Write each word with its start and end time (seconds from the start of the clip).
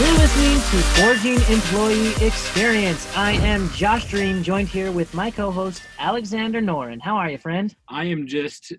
You're 0.00 0.12
listening 0.12 0.54
to 0.54 0.86
Forging 0.98 1.54
Employee 1.54 2.26
Experience. 2.26 3.06
I 3.14 3.32
am 3.32 3.68
Josh 3.74 4.08
Dream, 4.08 4.42
joined 4.42 4.68
here 4.68 4.90
with 4.90 5.12
my 5.12 5.30
co-host 5.30 5.82
Alexander 5.98 6.62
Noren. 6.62 7.02
How 7.02 7.16
are 7.16 7.28
you, 7.28 7.36
friend? 7.36 7.76
I 7.86 8.06
am 8.06 8.26
just 8.26 8.72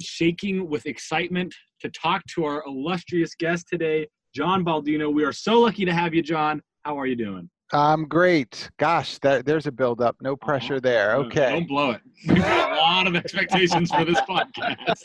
shaking 0.00 0.70
with 0.70 0.86
excitement 0.86 1.54
to 1.80 1.90
talk 1.90 2.24
to 2.36 2.46
our 2.46 2.64
illustrious 2.66 3.34
guest 3.34 3.66
today, 3.68 4.06
John 4.34 4.64
Baldino. 4.64 5.12
We 5.12 5.24
are 5.24 5.32
so 5.32 5.60
lucky 5.60 5.84
to 5.84 5.92
have 5.92 6.14
you, 6.14 6.22
John. 6.22 6.62
How 6.86 6.98
are 6.98 7.06
you 7.06 7.16
doing? 7.16 7.50
I'm 7.72 8.06
great. 8.06 8.70
Gosh, 8.78 9.18
that, 9.20 9.46
there's 9.46 9.66
a 9.66 9.72
build 9.72 10.02
up. 10.02 10.16
No 10.20 10.34
uh-huh. 10.34 10.46
pressure 10.46 10.80
there. 10.80 11.16
Okay. 11.16 11.52
Don't 11.52 11.68
blow 11.68 11.92
it. 11.92 12.00
We've 12.28 12.38
got 12.38 12.72
a 12.72 12.76
lot 12.76 13.06
of 13.06 13.16
expectations 13.16 13.90
for 13.90 14.04
this 14.04 14.20
podcast. 14.20 15.02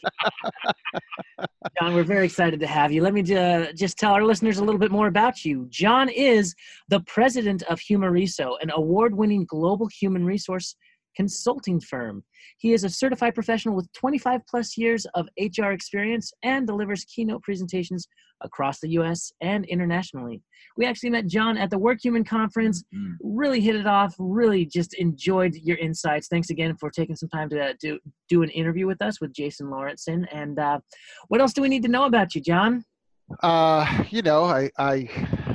John, 1.79 1.95
we're 1.95 2.03
very 2.03 2.25
excited 2.25 2.59
to 2.59 2.67
have 2.67 2.91
you. 2.91 3.01
Let 3.01 3.13
me 3.13 3.23
ju- 3.23 3.67
just 3.73 3.97
tell 3.97 4.11
our 4.11 4.23
listeners 4.23 4.57
a 4.57 4.63
little 4.63 4.79
bit 4.79 4.91
more 4.91 5.07
about 5.07 5.45
you. 5.45 5.65
John 5.69 6.09
is 6.09 6.53
the 6.89 6.99
president 7.01 7.63
of 7.63 7.79
Humareso, 7.79 8.57
an 8.61 8.71
award-winning 8.71 9.45
global 9.45 9.87
human 9.87 10.25
resource 10.25 10.75
consulting 11.17 11.79
firm. 11.81 12.23
He 12.59 12.73
is 12.73 12.83
a 12.83 12.89
certified 12.89 13.33
professional 13.33 13.75
with 13.75 13.91
25 13.93 14.41
plus 14.49 14.77
years 14.77 15.05
of 15.15 15.27
HR 15.39 15.71
experience 15.71 16.31
and 16.43 16.67
delivers 16.67 17.03
keynote 17.05 17.41
presentations 17.43 18.07
across 18.41 18.79
the 18.79 18.89
US 18.99 19.31
and 19.41 19.65
internationally. 19.65 20.43
We 20.77 20.85
actually 20.85 21.09
met 21.09 21.25
John 21.25 21.57
at 21.57 21.71
the 21.71 21.79
Work 21.79 21.99
Human 22.03 22.23
conference, 22.23 22.83
Mm. 22.95 23.15
really 23.41 23.61
hit 23.61 23.75
it 23.75 23.87
off, 23.87 24.13
really 24.19 24.63
just 24.65 24.93
enjoyed 24.93 25.55
your 25.55 25.77
insights. 25.77 26.27
Thanks 26.27 26.51
again 26.51 26.75
for 26.79 26.91
taking 26.91 27.15
some 27.15 27.29
time 27.29 27.49
to 27.49 27.73
do, 27.81 27.99
do 28.29 28.43
an 28.43 28.49
interview 28.51 28.85
with 28.85 29.01
us 29.01 29.19
with 29.19 29.33
Jason 29.33 29.67
Lawrenson. 29.67 30.27
And 30.31 30.59
uh, 30.59 30.79
what 31.29 31.41
else 31.41 31.53
do 31.53 31.63
we 31.63 31.69
need 31.69 31.83
to 31.83 31.89
know 31.89 32.05
about 32.05 32.35
you, 32.35 32.41
John? 32.41 32.83
Uh, 33.41 34.03
you 34.09 34.21
know, 34.21 34.43
I, 34.45 34.69
I 34.77 35.09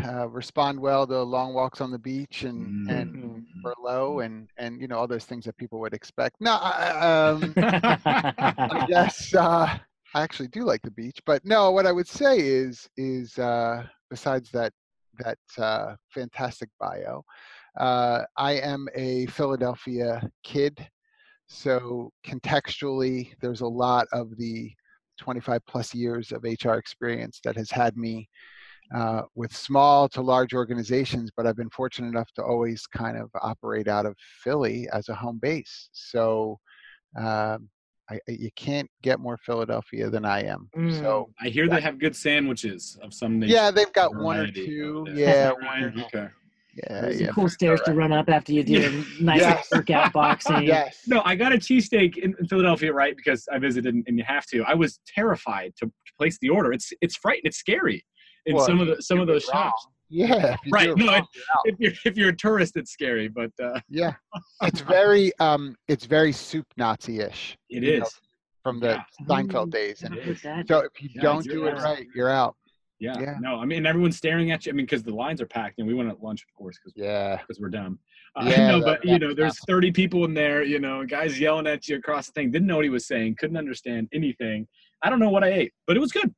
uh, 0.04 0.28
respond 0.28 0.80
well 0.80 1.06
to 1.06 1.22
long 1.22 1.54
walks 1.54 1.80
on 1.80 1.90
the 1.90 1.98
beach 1.98 2.44
and, 2.44 2.72
and 2.88 3.14
Mhm. 3.14 3.44
Merlot 3.64 4.24
and, 4.24 4.48
and, 4.58 4.80
you 4.80 4.88
know, 4.88 4.96
all 4.96 5.06
those 5.06 5.24
things 5.24 5.44
that 5.44 5.56
people 5.56 5.80
would 5.80 5.94
expect. 5.94 6.36
No, 6.40 6.52
I, 6.54 7.28
um, 7.28 7.54
I 7.84 8.86
guess 8.88 9.34
uh, 9.34 9.78
I 10.14 10.22
actually 10.22 10.48
do 10.48 10.64
like 10.64 10.82
the 10.82 10.90
beach, 10.90 11.20
but 11.26 11.44
no, 11.44 11.70
what 11.70 11.86
I 11.86 11.92
would 11.92 12.08
say 12.08 12.38
is, 12.38 12.88
is 12.96 13.38
uh, 13.38 13.86
besides 14.10 14.50
that, 14.50 14.72
that 15.18 15.38
uh, 15.58 15.94
fantastic 16.10 16.68
bio, 16.80 17.22
uh, 17.78 18.22
I 18.36 18.52
am 18.52 18.88
a 18.94 19.26
Philadelphia 19.26 20.28
kid. 20.42 20.86
So 21.48 22.10
contextually, 22.24 23.34
there's 23.40 23.60
a 23.60 23.66
lot 23.66 24.06
of 24.12 24.36
the 24.38 24.72
25 25.18 25.60
plus 25.66 25.94
years 25.94 26.32
of 26.32 26.44
HR 26.44 26.74
experience 26.74 27.40
that 27.44 27.56
has 27.56 27.70
had 27.70 27.96
me 27.96 28.28
uh, 28.94 29.22
with 29.34 29.54
small 29.56 30.08
to 30.10 30.20
large 30.20 30.52
organizations, 30.54 31.30
but 31.36 31.46
I've 31.46 31.56
been 31.56 31.70
fortunate 31.70 32.08
enough 32.08 32.30
to 32.36 32.42
always 32.42 32.86
kind 32.86 33.16
of 33.16 33.30
operate 33.40 33.88
out 33.88 34.06
of 34.06 34.16
Philly 34.44 34.88
as 34.92 35.08
a 35.08 35.14
home 35.14 35.38
base. 35.40 35.88
So 35.92 36.58
um, 37.16 37.68
I, 38.10 38.14
I- 38.28 38.32
you 38.38 38.50
can't 38.56 38.88
get 39.02 39.20
more 39.20 39.38
Philadelphia 39.38 40.10
than 40.10 40.24
I 40.24 40.42
am. 40.44 40.68
So 41.00 41.30
I 41.40 41.48
hear 41.48 41.68
they 41.68 41.80
have 41.80 41.98
good 41.98 42.16
sandwiches 42.16 42.98
of 43.02 43.14
some 43.14 43.38
nature. 43.38 43.52
yeah, 43.54 43.70
they've 43.70 43.92
got 43.92 44.14
one 44.14 44.38
or 44.40 44.46
two. 44.50 45.06
Yeah, 45.14 45.52
one 45.62 45.84
or 45.84 45.92
Okay. 46.06 46.28
yeah, 46.74 47.00
There's 47.02 47.20
yeah. 47.20 47.26
some 47.28 47.34
cool 47.34 47.48
stairs 47.48 47.80
to 47.86 47.94
run 47.94 48.12
up 48.12 48.28
after 48.28 48.52
you 48.52 48.62
do 48.62 49.04
a 49.20 49.22
nice 49.22 49.40
Yes. 49.40 49.68
workout 49.72 50.12
boxing. 50.12 50.64
Yes. 50.64 51.02
No, 51.06 51.22
I 51.24 51.34
got 51.36 51.52
a 51.52 51.56
cheesesteak 51.56 52.16
in, 52.18 52.34
in 52.38 52.46
Philadelphia, 52.46 52.92
right? 52.92 53.14
Because 53.16 53.46
I 53.52 53.58
visited 53.58 53.94
and, 53.94 54.04
and 54.06 54.18
you 54.18 54.24
have 54.26 54.44
to. 54.46 54.62
I 54.66 54.74
was 54.74 54.98
terrified 55.06 55.72
to, 55.78 55.86
to 55.86 56.12
place 56.18 56.36
the 56.42 56.48
order. 56.50 56.72
It's 56.72 56.92
it's 57.00 57.16
frightening. 57.16 57.42
It's 57.44 57.58
scary 57.58 58.04
in 58.46 58.56
Well, 58.56 58.66
some 58.66 58.80
of 58.80 58.86
the 58.88 59.02
some 59.02 59.20
of 59.20 59.26
those 59.26 59.46
wrong. 59.52 59.64
shops. 59.70 59.86
Yeah. 60.08 60.54
if 60.54 60.58
you 60.66 60.70
Right, 60.72 60.96
no, 60.96 61.06
wrong. 61.06 61.26
If 61.64 61.76
you're 61.78 61.92
if 62.04 62.16
you're 62.16 62.28
a 62.30 62.36
tourist, 62.36 62.76
it's 62.76 62.90
scary. 62.92 63.28
But 63.28 63.50
uh, 63.62 63.80
Yeah. 63.88 64.14
It's 64.62 64.80
very 64.80 65.32
um 65.38 65.76
it's 65.88 66.04
very 66.04 66.32
soup 66.32 66.66
Nazi-ish. 66.76 67.56
It 67.70 67.84
is 67.84 68.00
know, 68.00 68.06
from 68.62 68.80
the 68.80 68.88
Yeah. 68.88 69.02
Seinfeld 69.26 69.68
Mm, 69.68 69.72
days. 69.72 70.02
And 70.02 70.14
so 70.68 70.78
if 70.80 71.02
you 71.02 71.08
Yeah, 71.14 71.22
don't 71.22 71.44
do 71.44 71.66
it 71.66 71.72
right. 71.74 71.82
right, 71.82 72.06
you're 72.14 72.30
out. 72.30 72.56
Yeah. 72.98 73.18
Yeah. 73.18 73.34
No, 73.40 73.56
I 73.60 73.64
mean 73.64 73.86
everyone's 73.86 74.16
staring 74.16 74.50
at 74.52 74.66
you. 74.66 74.72
I 74.72 74.74
mean, 74.74 74.86
because 74.86 75.02
the 75.02 75.14
lines 75.14 75.40
are 75.40 75.46
packed, 75.46 75.78
and 75.78 75.88
we 75.88 75.94
went 75.94 76.08
at 76.08 76.22
lunch, 76.22 76.42
of 76.48 76.54
course, 76.56 76.78
because 76.78 76.92
Yeah. 76.96 77.38
because 77.38 77.58
we're 77.60 77.70
dumb. 77.70 77.98
Uh, 78.36 78.44
Yeah, 78.50 78.68
no, 78.68 78.78
that- 78.80 79.00
but 79.00 79.04
you 79.04 79.18
know, 79.18 79.34
there's 79.34 79.52
awesome. 79.52 79.64
30 79.66 79.92
people 79.92 80.24
in 80.26 80.34
there. 80.34 80.62
You 80.62 80.78
know, 80.78 81.04
guys 81.04 81.40
yelling 81.40 81.66
at 81.66 81.88
you 81.88 81.96
across 81.96 82.26
the 82.26 82.32
thing. 82.32 82.50
Didn't 82.50 82.68
know 82.68 82.76
what 82.76 82.84
he 82.84 82.90
was 82.90 83.06
saying. 83.06 83.36
Couldn't 83.36 83.56
understand 83.56 84.08
anything. 84.12 84.68
I 85.02 85.10
don't 85.10 85.18
know 85.18 85.30
what 85.30 85.42
I 85.42 85.48
ate, 85.48 85.72
but 85.86 85.96
it 85.96 86.00
was 86.00 86.12
good. 86.12 86.32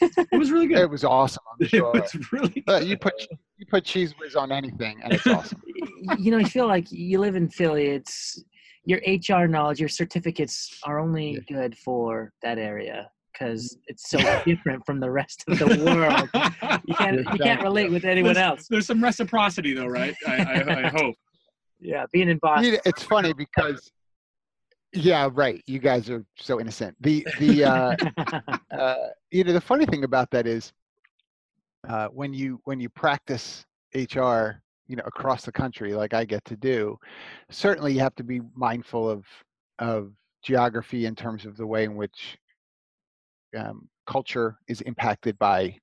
It 0.00 0.38
was 0.38 0.50
really 0.50 0.66
good. 0.66 0.78
It 0.78 0.90
was 0.90 1.04
awesome, 1.04 1.42
I'm 1.52 1.66
it 1.72 1.82
was 1.82 2.32
really. 2.32 2.64
Uh, 2.66 2.78
Good. 2.80 2.88
you 2.88 2.96
put 2.98 3.14
you 3.58 3.66
put 3.66 3.84
Cheez 3.84 4.12
Whiz 4.18 4.34
on 4.36 4.52
anything 4.52 5.00
and 5.02 5.12
it's 5.12 5.26
awesome. 5.26 5.62
you 6.18 6.30
know, 6.30 6.38
you 6.38 6.46
feel 6.46 6.66
like 6.66 6.90
you 6.90 7.18
live 7.20 7.36
in 7.36 7.48
Philly. 7.48 7.86
It's 7.86 8.42
your 8.84 9.00
HR 9.06 9.46
knowledge, 9.46 9.78
your 9.80 9.88
certificates 9.88 10.78
are 10.84 10.98
only 10.98 11.38
good 11.48 11.76
for 11.78 12.32
that 12.42 12.58
area 12.58 13.08
because 13.32 13.76
it's 13.86 14.10
so 14.10 14.18
different 14.44 14.84
from 14.84 15.00
the 15.00 15.10
rest 15.10 15.44
of 15.48 15.58
the 15.58 15.66
world. 15.84 16.28
You 16.86 16.94
can't 16.94 17.18
you 17.20 17.38
can't 17.38 17.62
relate 17.62 17.90
with 17.90 18.04
anyone 18.04 18.34
There's- 18.34 18.50
else. 18.50 18.66
There's 18.68 18.86
some 18.86 19.02
reciprocity, 19.02 19.72
though, 19.72 19.86
right? 19.86 20.14
I, 20.26 20.32
I, 20.36 20.86
I 20.86 20.88
hope. 20.96 21.14
Yeah, 21.80 22.04
being 22.12 22.28
in 22.28 22.38
Boston. 22.38 22.76
It's 22.84 23.02
funny 23.02 23.32
because 23.32 23.90
yeah, 24.92 25.28
right. 25.32 25.62
You 25.66 25.78
guys 25.78 26.10
are 26.10 26.24
so 26.36 26.60
innocent. 26.60 26.96
The 27.00 27.26
the 27.38 27.64
uh, 27.64 27.96
uh, 28.70 28.96
you 29.30 29.44
know 29.44 29.52
the 29.52 29.60
funny 29.60 29.86
thing 29.86 30.04
about 30.04 30.30
that 30.30 30.46
is 30.46 30.72
uh, 31.88 32.08
when 32.08 32.32
you 32.34 32.60
when 32.64 32.80
you 32.80 32.88
practice 32.88 33.64
HR, 33.94 34.62
you 34.86 34.96
know, 34.96 35.04
across 35.06 35.44
the 35.44 35.52
country, 35.52 35.94
like 35.94 36.14
I 36.14 36.24
get 36.24 36.44
to 36.46 36.56
do, 36.56 36.98
certainly 37.50 37.92
you 37.94 38.00
have 38.00 38.14
to 38.16 38.24
be 38.24 38.40
mindful 38.54 39.08
of 39.08 39.24
of 39.78 40.12
geography 40.42 41.06
in 41.06 41.14
terms 41.14 41.46
of 41.46 41.56
the 41.56 41.66
way 41.66 41.84
in 41.84 41.96
which 41.96 42.36
um, 43.56 43.88
culture 44.06 44.58
is 44.68 44.80
impacted 44.82 45.38
by 45.38 45.76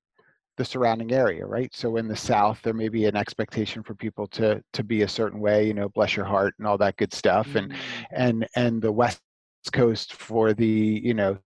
the 0.60 0.64
surrounding 0.66 1.10
area, 1.10 1.46
right? 1.46 1.74
So 1.74 1.96
in 1.96 2.06
the 2.06 2.14
South, 2.14 2.60
there 2.60 2.74
may 2.74 2.90
be 2.90 3.06
an 3.06 3.16
expectation 3.16 3.82
for 3.82 3.94
people 3.94 4.26
to 4.38 4.62
to 4.74 4.84
be 4.84 5.02
a 5.02 5.08
certain 5.08 5.40
way, 5.40 5.66
you 5.66 5.72
know, 5.72 5.88
bless 5.88 6.14
your 6.14 6.26
heart 6.26 6.52
and 6.58 6.66
all 6.66 6.76
that 6.76 6.98
good 6.98 7.14
stuff, 7.14 7.54
and 7.54 7.72
Mm. 7.72 7.76
and 8.12 8.48
and 8.56 8.82
the 8.82 8.92
west 8.92 9.22
coast 9.72 10.12
for 10.12 10.52
the 10.52 11.00
you 11.02 11.14
know 11.14 11.38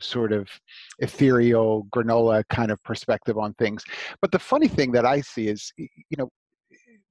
sort 0.00 0.30
of 0.32 0.50
ethereal 0.98 1.86
granola 1.94 2.42
kind 2.50 2.70
of 2.70 2.82
perspective 2.82 3.38
on 3.38 3.54
things 3.54 3.82
but 4.20 4.30
the 4.32 4.38
funny 4.38 4.66
thing 4.68 4.90
that 4.92 5.06
i 5.06 5.20
see 5.20 5.46
is 5.48 5.72
you 5.78 6.16
know 6.18 6.28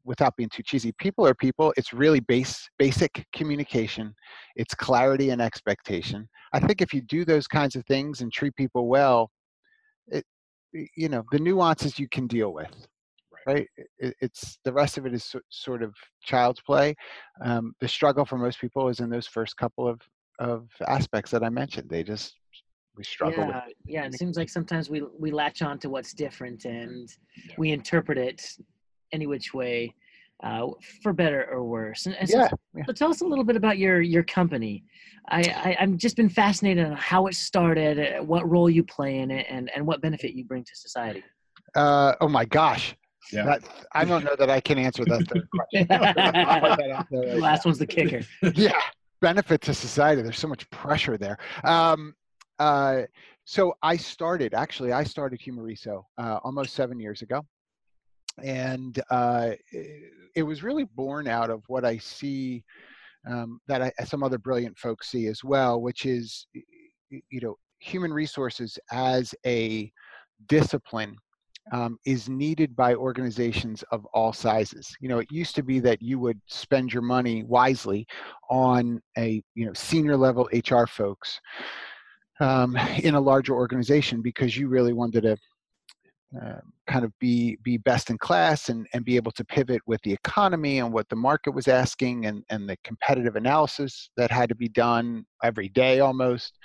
without 0.03 0.35
being 0.35 0.49
too 0.49 0.63
cheesy 0.63 0.91
people 0.99 1.25
are 1.25 1.33
people 1.33 1.73
it's 1.77 1.93
really 1.93 2.19
base 2.19 2.67
basic 2.77 3.25
communication 3.33 4.13
it's 4.55 4.75
clarity 4.75 5.29
and 5.29 5.41
expectation 5.41 6.27
i 6.51 6.59
think 6.59 6.81
if 6.81 6.93
you 6.93 7.01
do 7.01 7.23
those 7.23 7.47
kinds 7.47 7.75
of 7.75 7.85
things 7.85 8.21
and 8.21 8.33
treat 8.33 8.55
people 8.55 8.87
well 8.87 9.29
it 10.07 10.25
you 10.95 11.09
know 11.09 11.23
the 11.31 11.39
nuances 11.39 11.99
you 11.99 12.07
can 12.07 12.27
deal 12.27 12.53
with 12.53 12.87
right. 13.47 13.67
it, 13.99 14.15
it's 14.21 14.57
the 14.63 14.73
rest 14.73 14.97
of 14.97 15.05
it 15.05 15.13
is 15.13 15.23
so, 15.25 15.39
sort 15.49 15.83
of 15.83 15.93
child's 16.23 16.61
play. 16.61 16.95
Um, 17.43 17.73
the 17.79 17.87
struggle 17.87 18.25
for 18.25 18.37
most 18.37 18.59
people 18.59 18.87
is 18.89 18.99
in 18.99 19.09
those 19.09 19.27
first 19.27 19.57
couple 19.57 19.87
of 19.87 20.01
of 20.39 20.67
aspects 20.87 21.29
that 21.31 21.43
i 21.43 21.49
mentioned. 21.49 21.89
They 21.89 22.03
just 22.03 22.35
we 22.97 23.03
struggle 23.03 23.47
with 23.47 23.55
yeah, 23.85 24.01
yeah. 24.01 24.05
It 24.05 24.15
seems 24.15 24.37
like 24.37 24.49
sometimes 24.49 24.89
we 24.89 25.03
we 25.17 25.31
latch 25.31 25.61
on 25.61 25.79
to 25.79 25.89
what's 25.89 26.13
different 26.13 26.65
and 26.65 27.09
Yeah. 27.47 27.55
we 27.57 27.71
interpret 27.71 28.17
it 28.17 28.41
any 29.11 29.27
which 29.27 29.53
way, 29.53 29.93
uh, 30.41 30.67
for 31.01 31.13
better 31.13 31.47
or 31.51 31.63
worse. 31.63 32.05
And, 32.05 32.15
and 32.15 32.29
so, 32.29 32.37
yeah, 32.39 32.49
yeah. 32.75 32.83
so 32.87 32.93
tell 32.93 33.09
us 33.09 33.21
a 33.21 33.25
little 33.25 33.43
bit 33.43 33.55
about 33.55 33.77
your 33.77 34.01
your 34.01 34.23
company. 34.23 34.83
I, 35.29 35.41
I 35.41 35.77
I've 35.81 35.97
just 35.97 36.15
been 36.17 36.29
fascinated 36.29 36.85
on 36.85 36.93
how 36.97 37.27
it 37.27 37.35
started, 37.35 37.99
uh, 37.99 38.23
what 38.23 38.49
role 38.49 38.69
you 38.69 38.83
play 38.83 39.19
in 39.19 39.31
it, 39.31 39.45
and 39.49 39.69
and 39.75 39.85
what 39.87 40.01
benefit 40.01 40.33
you 40.33 40.43
bring 40.45 40.63
to 40.63 40.75
society. 40.75 41.23
Uh, 41.75 42.13
oh 42.21 42.27
my 42.27 42.45
gosh 42.45 42.95
Yeah. 43.31 43.45
that 43.45 43.61
i 43.95 44.05
don't 44.05 44.23
know 44.23 44.35
that 44.37 44.49
i 44.49 44.59
can 44.59 44.77
answer 44.77 45.03
that 45.05 45.25
third 45.29 45.47
question 45.49 45.87
that 45.89 47.07
The 47.09 47.17
right 47.19 47.37
last 47.39 47.65
now. 47.65 47.69
one's 47.69 47.79
the 47.79 47.87
kicker. 47.87 48.21
yeah 48.53 48.79
benefit 49.21 49.61
to 49.61 49.73
society 49.73 50.21
there's 50.21 50.37
so 50.37 50.47
much 50.47 50.69
pressure 50.69 51.17
there 51.17 51.37
um, 51.63 52.13
uh, 52.59 53.01
so 53.45 53.73
i 53.81 53.95
started 53.97 54.53
actually 54.53 54.91
i 54.91 55.03
started 55.03 55.39
humareso 55.39 56.03
uh, 56.19 56.37
almost 56.43 56.73
seven 56.75 56.99
years 56.99 57.21
ago 57.23 57.43
and 58.41 59.01
uh, 59.09 59.51
it, 60.35 60.43
was 60.43 60.63
really 60.63 60.85
born 60.95 61.27
out 61.27 61.49
of 61.49 61.63
what 61.67 61.85
i 61.85 61.97
see 61.97 62.63
um, 63.29 63.59
that 63.67 63.81
I, 63.81 64.03
some 64.03 64.23
other 64.23 64.37
brilliant 64.37 64.77
folks 64.77 65.09
see 65.09 65.27
as 65.27 65.43
well 65.43 65.81
which 65.81 66.05
is 66.05 66.47
you 67.09 67.41
know 67.41 67.57
human 67.79 68.11
resources 68.11 68.79
as 68.91 69.35
a 69.45 69.91
discipline 70.47 71.15
um, 71.71 71.97
is 72.05 72.27
needed 72.27 72.75
by 72.75 72.93
organizations 72.95 73.83
of 73.91 74.05
all 74.07 74.33
sizes. 74.33 74.93
You 74.99 75.09
know, 75.09 75.19
it 75.19 75.31
used 75.31 75.55
to 75.55 75.63
be 75.63 75.79
that 75.79 76.01
you 76.01 76.19
would 76.19 76.39
spend 76.47 76.91
your 76.91 77.01
money 77.01 77.43
wisely 77.43 78.05
on 78.49 79.01
a 79.17 79.41
you 79.55 79.65
know 79.65 79.73
senior 79.73 80.17
level 80.17 80.49
HR 80.53 80.85
folks 80.85 81.39
um, 82.39 82.75
in 83.03 83.15
a 83.15 83.21
larger 83.21 83.53
organization 83.53 84.21
because 84.21 84.57
you 84.57 84.67
really 84.67 84.93
wanted 84.93 85.21
to 85.21 85.37
uh, 86.41 86.59
kind 86.87 87.05
of 87.05 87.11
be 87.19 87.57
be 87.63 87.77
best 87.77 88.09
in 88.09 88.17
class 88.17 88.69
and, 88.69 88.87
and 88.93 89.05
be 89.05 89.15
able 89.15 89.31
to 89.31 89.45
pivot 89.45 89.81
with 89.85 90.01
the 90.03 90.13
economy 90.13 90.79
and 90.79 90.91
what 90.91 91.07
the 91.09 91.15
market 91.15 91.51
was 91.51 91.67
asking 91.67 92.25
and, 92.25 92.43
and 92.49 92.67
the 92.67 92.77
competitive 92.83 93.35
analysis 93.35 94.09
that 94.17 94.31
had 94.31 94.49
to 94.49 94.55
be 94.55 94.69
done 94.69 95.25
every 95.43 95.69
day 95.69 95.99
almost. 95.99 96.57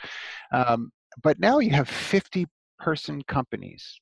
Um, 0.52 0.90
but 1.22 1.38
now 1.38 1.58
you 1.58 1.70
have 1.70 1.88
50 1.88 2.46
person 2.78 3.22
companies 3.28 4.00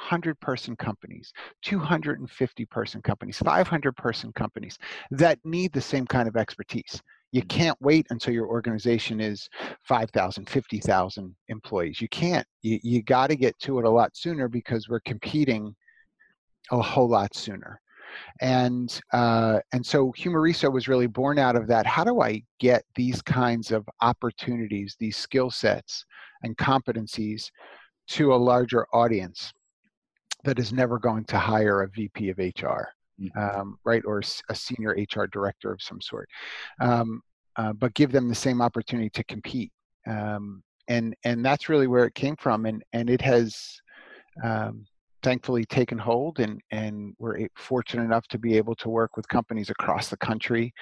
100 0.00 0.40
person 0.40 0.76
companies, 0.76 1.32
250 1.62 2.64
person 2.66 3.02
companies, 3.02 3.38
500 3.38 3.96
person 3.96 4.32
companies 4.32 4.78
that 5.10 5.38
need 5.44 5.72
the 5.72 5.80
same 5.80 6.06
kind 6.06 6.26
of 6.26 6.36
expertise. 6.36 7.02
You 7.32 7.42
can't 7.42 7.80
wait 7.80 8.06
until 8.10 8.34
your 8.34 8.48
organization 8.48 9.20
is 9.20 9.48
5,000, 9.84 10.48
50,000 10.48 11.36
employees. 11.48 12.00
You 12.00 12.08
can't. 12.08 12.46
You, 12.62 12.80
you 12.82 13.02
got 13.02 13.28
to 13.28 13.36
get 13.36 13.58
to 13.60 13.78
it 13.78 13.84
a 13.84 13.90
lot 13.90 14.16
sooner 14.16 14.48
because 14.48 14.88
we're 14.88 15.00
competing 15.00 15.74
a 16.70 16.80
whole 16.80 17.08
lot 17.08 17.34
sooner. 17.34 17.80
And 18.40 19.00
uh, 19.12 19.60
and 19.72 19.86
so 19.86 20.12
Humareso 20.18 20.72
was 20.72 20.88
really 20.88 21.06
born 21.06 21.38
out 21.38 21.54
of 21.54 21.68
that. 21.68 21.86
How 21.86 22.02
do 22.02 22.20
I 22.20 22.42
get 22.58 22.84
these 22.96 23.22
kinds 23.22 23.70
of 23.70 23.88
opportunities, 24.00 24.96
these 24.98 25.16
skill 25.16 25.50
sets 25.50 26.04
and 26.42 26.56
competencies 26.56 27.50
to 28.08 28.34
a 28.34 28.36
larger 28.36 28.86
audience 28.92 29.52
that 30.42 30.58
is 30.58 30.72
never 30.72 30.98
going 30.98 31.24
to 31.26 31.38
hire 31.38 31.82
a 31.82 31.88
VP 31.88 32.30
of 32.30 32.38
HR? 32.38 32.88
Mm-hmm. 33.20 33.60
um, 33.60 33.78
right, 33.84 34.02
or 34.06 34.22
a 34.48 34.54
senior 34.54 34.96
HR 34.96 35.26
director 35.26 35.70
of 35.72 35.82
some 35.82 36.00
sort, 36.00 36.28
um, 36.80 37.20
uh, 37.56 37.74
but 37.74 37.92
give 37.92 38.12
them 38.12 38.28
the 38.28 38.34
same 38.34 38.62
opportunity 38.62 39.10
to 39.10 39.24
compete. 39.24 39.70
Um, 40.08 40.62
and 40.88 41.14
and 41.24 41.44
that's 41.44 41.68
really 41.68 41.86
where 41.86 42.06
it 42.06 42.14
came 42.14 42.36
from, 42.36 42.64
and 42.64 42.82
and 42.94 43.10
it 43.10 43.20
has 43.20 43.80
um, 44.42 44.86
thankfully 45.22 45.66
taken 45.66 45.98
hold, 45.98 46.40
and 46.40 46.60
and 46.70 47.14
we're 47.18 47.46
fortunate 47.56 48.04
enough 48.04 48.26
to 48.28 48.38
be 48.38 48.56
able 48.56 48.74
to 48.76 48.88
work 48.88 49.16
with 49.16 49.28
companies 49.28 49.68
across 49.68 50.08
the 50.08 50.16
country, 50.16 50.72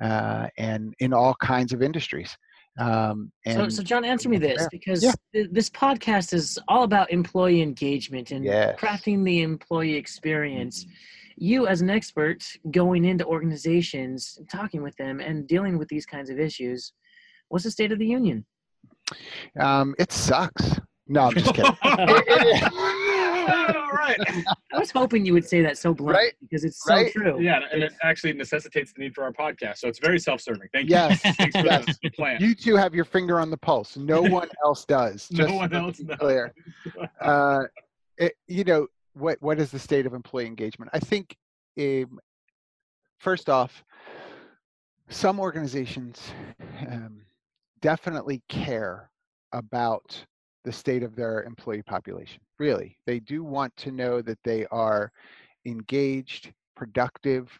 uh, 0.00 0.46
and 0.56 0.94
in 1.00 1.12
all 1.12 1.34
kinds 1.42 1.72
of 1.72 1.82
industries. 1.82 2.36
Um, 2.78 3.32
so, 3.44 3.68
so 3.68 3.82
John, 3.82 4.04
answer 4.04 4.28
me 4.28 4.38
this 4.38 4.68
because 4.70 5.02
yeah. 5.02 5.12
th- 5.32 5.48
this 5.50 5.68
podcast 5.68 6.32
is 6.32 6.60
all 6.68 6.84
about 6.84 7.10
employee 7.10 7.60
engagement 7.60 8.30
and 8.30 8.44
yes. 8.44 8.78
crafting 8.78 9.24
the 9.24 9.42
employee 9.42 9.96
experience. 9.96 10.84
Mm-hmm 10.84 10.92
you 11.40 11.66
as 11.66 11.80
an 11.80 11.90
expert 11.90 12.44
going 12.70 13.04
into 13.04 13.24
organizations 13.24 14.38
talking 14.50 14.82
with 14.82 14.96
them 14.96 15.20
and 15.20 15.46
dealing 15.46 15.78
with 15.78 15.88
these 15.88 16.06
kinds 16.06 16.30
of 16.30 16.38
issues 16.38 16.92
what's 17.48 17.64
the 17.64 17.70
state 17.70 17.92
of 17.92 17.98
the 17.98 18.06
union 18.06 18.44
um, 19.60 19.94
it 19.98 20.12
sucks 20.12 20.80
no 21.06 21.22
i'm 21.22 21.34
just 21.34 21.54
kidding 21.54 21.76
All 23.48 23.92
right. 23.92 24.18
I 24.72 24.78
was 24.78 24.90
hoping 24.90 25.24
you 25.24 25.32
would 25.32 25.46
say 25.48 25.62
that 25.62 25.78
so 25.78 25.94
blunt 25.94 26.16
right? 26.16 26.32
because 26.40 26.64
it's 26.64 26.84
so 26.84 26.94
right? 26.94 27.12
true. 27.12 27.40
Yeah, 27.40 27.60
and 27.72 27.82
it 27.82 27.92
actually 28.02 28.32
necessitates 28.34 28.92
the 28.92 29.00
need 29.00 29.14
for 29.14 29.24
our 29.24 29.32
podcast. 29.32 29.78
So 29.78 29.88
it's 29.88 29.98
very 29.98 30.18
self-serving. 30.18 30.68
Thank 30.72 30.90
you. 30.90 30.96
Yes. 30.96 31.20
Thanks 31.36 31.56
for 31.58 31.64
yes. 31.64 31.86
plan. 32.14 32.38
You 32.40 32.54
two 32.54 32.76
have 32.76 32.94
your 32.94 33.04
finger 33.04 33.40
on 33.40 33.50
the 33.50 33.56
pulse. 33.56 33.96
No 33.96 34.22
one 34.22 34.48
else 34.64 34.84
does. 34.84 35.28
no 35.32 35.54
one 35.54 35.72
else 35.72 35.98
does. 35.98 36.18
Clear. 36.18 36.52
Uh, 37.20 37.62
it, 38.18 38.34
you 38.46 38.64
know 38.64 38.86
what? 39.18 39.38
What 39.40 39.58
is 39.58 39.70
the 39.70 39.78
state 39.78 40.06
of 40.06 40.14
employee 40.14 40.46
engagement? 40.46 40.90
I 40.94 40.98
think 40.98 41.36
um, 41.78 42.18
first 43.18 43.48
off, 43.48 43.84
some 45.08 45.40
organizations 45.40 46.32
um, 46.90 47.22
definitely 47.80 48.42
care 48.48 49.10
about 49.52 50.24
the 50.64 50.72
state 50.72 51.02
of 51.02 51.16
their 51.16 51.44
employee 51.44 51.82
population. 51.82 52.40
Really, 52.58 52.96
they 53.06 53.20
do 53.20 53.44
want 53.44 53.74
to 53.76 53.92
know 53.92 54.20
that 54.22 54.38
they 54.44 54.66
are 54.66 55.10
engaged, 55.64 56.52
productive, 56.76 57.50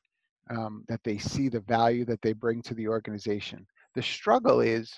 um, 0.50 0.84
that 0.88 1.00
they 1.04 1.18
see 1.18 1.48
the 1.48 1.60
value 1.60 2.04
that 2.04 2.20
they 2.22 2.32
bring 2.32 2.62
to 2.62 2.74
the 2.74 2.88
organization. 2.88 3.66
The 3.94 4.02
struggle 4.02 4.60
is 4.60 4.92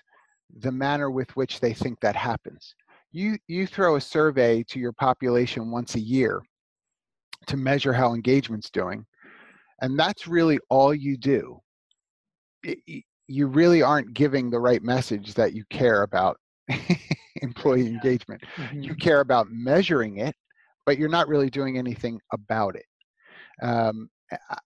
the 0.58 0.72
manner 0.72 1.10
with 1.10 1.34
which 1.36 1.60
they 1.60 1.72
think 1.72 2.00
that 2.00 2.16
happens. 2.16 2.74
You, 3.12 3.38
you 3.48 3.66
throw 3.66 3.96
a 3.96 4.00
survey 4.00 4.62
to 4.64 4.78
your 4.78 4.92
population 4.92 5.70
once 5.70 5.94
a 5.94 6.00
year 6.00 6.42
to 7.46 7.56
measure 7.56 7.92
how 7.92 8.14
engagement's 8.14 8.70
doing, 8.70 9.04
and 9.82 9.98
that's 9.98 10.26
really 10.26 10.58
all 10.68 10.94
you 10.94 11.16
do 11.16 11.60
it, 12.62 13.04
you 13.26 13.46
really 13.46 13.82
aren't 13.82 14.12
giving 14.12 14.50
the 14.50 14.58
right 14.58 14.82
message 14.82 15.34
that 15.34 15.54
you 15.54 15.64
care 15.70 16.02
about 16.02 16.36
employee 17.42 17.82
yeah. 17.82 17.88
engagement 17.90 18.42
mm-hmm. 18.56 18.82
you 18.82 18.94
care 18.94 19.20
about 19.20 19.46
measuring 19.50 20.18
it 20.18 20.34
but 20.86 20.98
you're 20.98 21.08
not 21.08 21.28
really 21.28 21.50
doing 21.50 21.78
anything 21.78 22.20
about 22.32 22.76
it 22.76 22.84
um, 23.62 24.08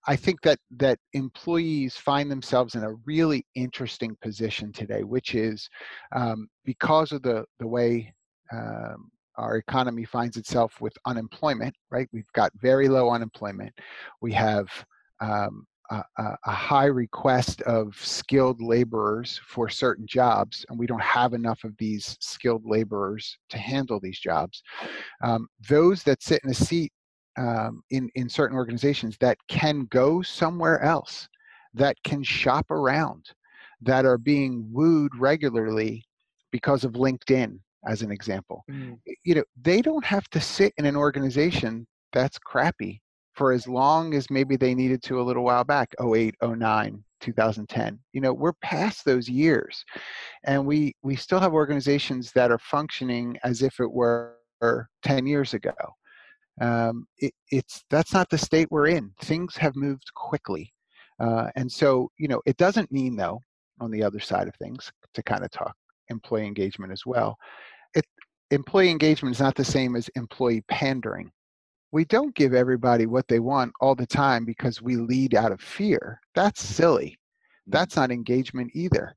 I 0.07 0.15
think 0.15 0.43
that 0.43 0.59
that 0.77 0.99
employees 1.15 1.97
find 1.97 2.31
themselves 2.31 2.75
in 2.75 2.85
a 2.85 2.95
really 3.07 3.47
interesting 3.55 4.15
position 4.21 4.73
today, 4.73 5.05
which 5.05 5.35
is 5.35 5.69
um, 6.15 6.49
because 6.67 7.13
of 7.13 7.23
the 7.23 7.47
the 7.59 7.67
way 7.67 8.13
um, 8.53 9.11
our 9.37 9.57
economy 9.57 10.05
finds 10.05 10.37
itself 10.37 10.81
with 10.81 10.97
unemployment. 11.07 11.75
Right, 11.91 12.09
we've 12.13 12.33
got 12.33 12.53
very 12.61 12.89
low 12.89 13.11
unemployment. 13.11 13.73
We 14.21 14.33
have 14.33 14.69
um, 15.21 15.67
a, 15.91 16.03
a, 16.47 16.53
high 16.53 16.87
request 16.87 17.61
of 17.63 17.95
skilled 18.01 18.63
laborers 18.63 19.41
for 19.47 19.69
certain 19.69 20.07
jobs, 20.07 20.65
and 20.69 20.79
we 20.79 20.87
don't 20.87 21.03
have 21.03 21.35
enough 21.35 21.65
of 21.65 21.77
these 21.79 22.17
skilled 22.21 22.65
laborers 22.65 23.37
to 23.51 23.59
handle 23.59 24.01
these 24.01 24.19
jobs. 24.19 24.63
Um, 25.23 25.49
those 25.69 26.03
that 26.05 26.23
sit 26.23 26.43
in 26.45 26.51
a 26.51 26.55
seat 26.55 26.93
um, 27.37 27.83
in, 27.91 28.09
in 28.15 28.29
certain 28.29 28.57
organizations 28.57 29.17
that 29.21 29.39
can 29.49 29.87
go 29.91 30.23
somewhere 30.23 30.81
else, 30.83 31.29
that 31.75 31.97
can 32.05 32.23
shop 32.23 32.71
around, 32.71 33.27
that 33.83 34.07
are 34.07 34.19
being 34.19 34.67
wooed 34.73 35.13
regularly 35.19 36.05
because 36.51 36.85
of 36.85 36.93
LinkedIn, 36.93 37.59
as 37.87 38.03
an 38.03 38.11
example. 38.11 38.65
Mm. 38.71 38.99
You 39.25 39.37
know, 39.37 39.45
they 39.61 39.83
don't 39.83 40.05
have 40.05 40.29
to 40.31 40.41
sit 40.41 40.73
in 40.77 40.87
an 40.87 40.97
organization 40.97 41.87
that's 42.13 42.39
crappy 42.39 43.03
for 43.35 43.53
as 43.53 43.67
long 43.67 44.15
as 44.15 44.31
maybe 44.31 44.57
they 44.57 44.75
needed 44.75 45.03
to 45.03 45.21
a 45.21 45.23
little 45.23 45.45
while 45.45 45.65
back 45.65 45.95
08 46.01 46.35
09 46.43 47.05
2010 47.21 47.99
you 48.13 48.21
know 48.21 48.33
we're 48.33 48.53
past 48.63 49.05
those 49.05 49.29
years 49.29 49.85
and 50.45 50.65
we 50.65 50.95
we 51.03 51.17
still 51.17 51.41
have 51.41 51.53
organizations 51.53 52.31
that 52.35 52.51
are 52.51 52.59
functioning 52.59 53.37
as 53.45 53.63
if 53.63 53.81
it 53.81 53.91
were 53.91 54.37
10 55.03 55.27
years 55.27 55.55
ago 55.55 55.73
um, 56.61 57.07
it, 57.19 57.33
it's 57.51 57.85
that's 57.91 58.13
not 58.13 58.29
the 58.31 58.39
state 58.39 58.69
we're 58.71 58.87
in 58.87 59.11
things 59.23 59.57
have 59.57 59.75
moved 59.75 60.13
quickly 60.15 60.73
uh, 61.19 61.49
and 61.57 61.71
so 61.71 62.11
you 62.19 62.29
know 62.29 62.41
it 62.47 62.57
doesn't 62.57 62.93
mean 62.93 63.17
though 63.17 63.41
on 63.81 63.91
the 63.91 64.03
other 64.03 64.21
side 64.21 64.47
of 64.47 64.55
things 64.57 64.93
to 65.15 65.23
kind 65.23 65.45
of 65.45 65.51
talk 65.51 65.75
employee 66.11 66.47
engagement 66.47 66.93
as 66.93 67.05
well 67.07 67.37
employee 68.51 68.91
engagement 68.91 69.35
is 69.35 69.41
not 69.41 69.55
the 69.55 69.65
same 69.65 69.97
as 69.97 70.09
employee 70.17 70.63
pandering 70.69 71.31
we 71.95 72.05
don't 72.05 72.35
give 72.35 72.55
everybody 72.55 73.07
what 73.07 73.29
they 73.29 73.39
want 73.39 73.73
all 73.81 73.95
the 73.95 74.05
time 74.05 74.45
because 74.45 74.83
we 74.83 74.97
lead 74.97 75.37
out 75.37 75.53
of 75.53 75.61
fear. 75.61 76.21
That's 76.35 76.61
silly. 76.61 77.07
Mm-hmm. 77.07 77.71
That's 77.71 77.95
not 77.95 78.11
engagement 78.11 78.73
either. 78.75 79.15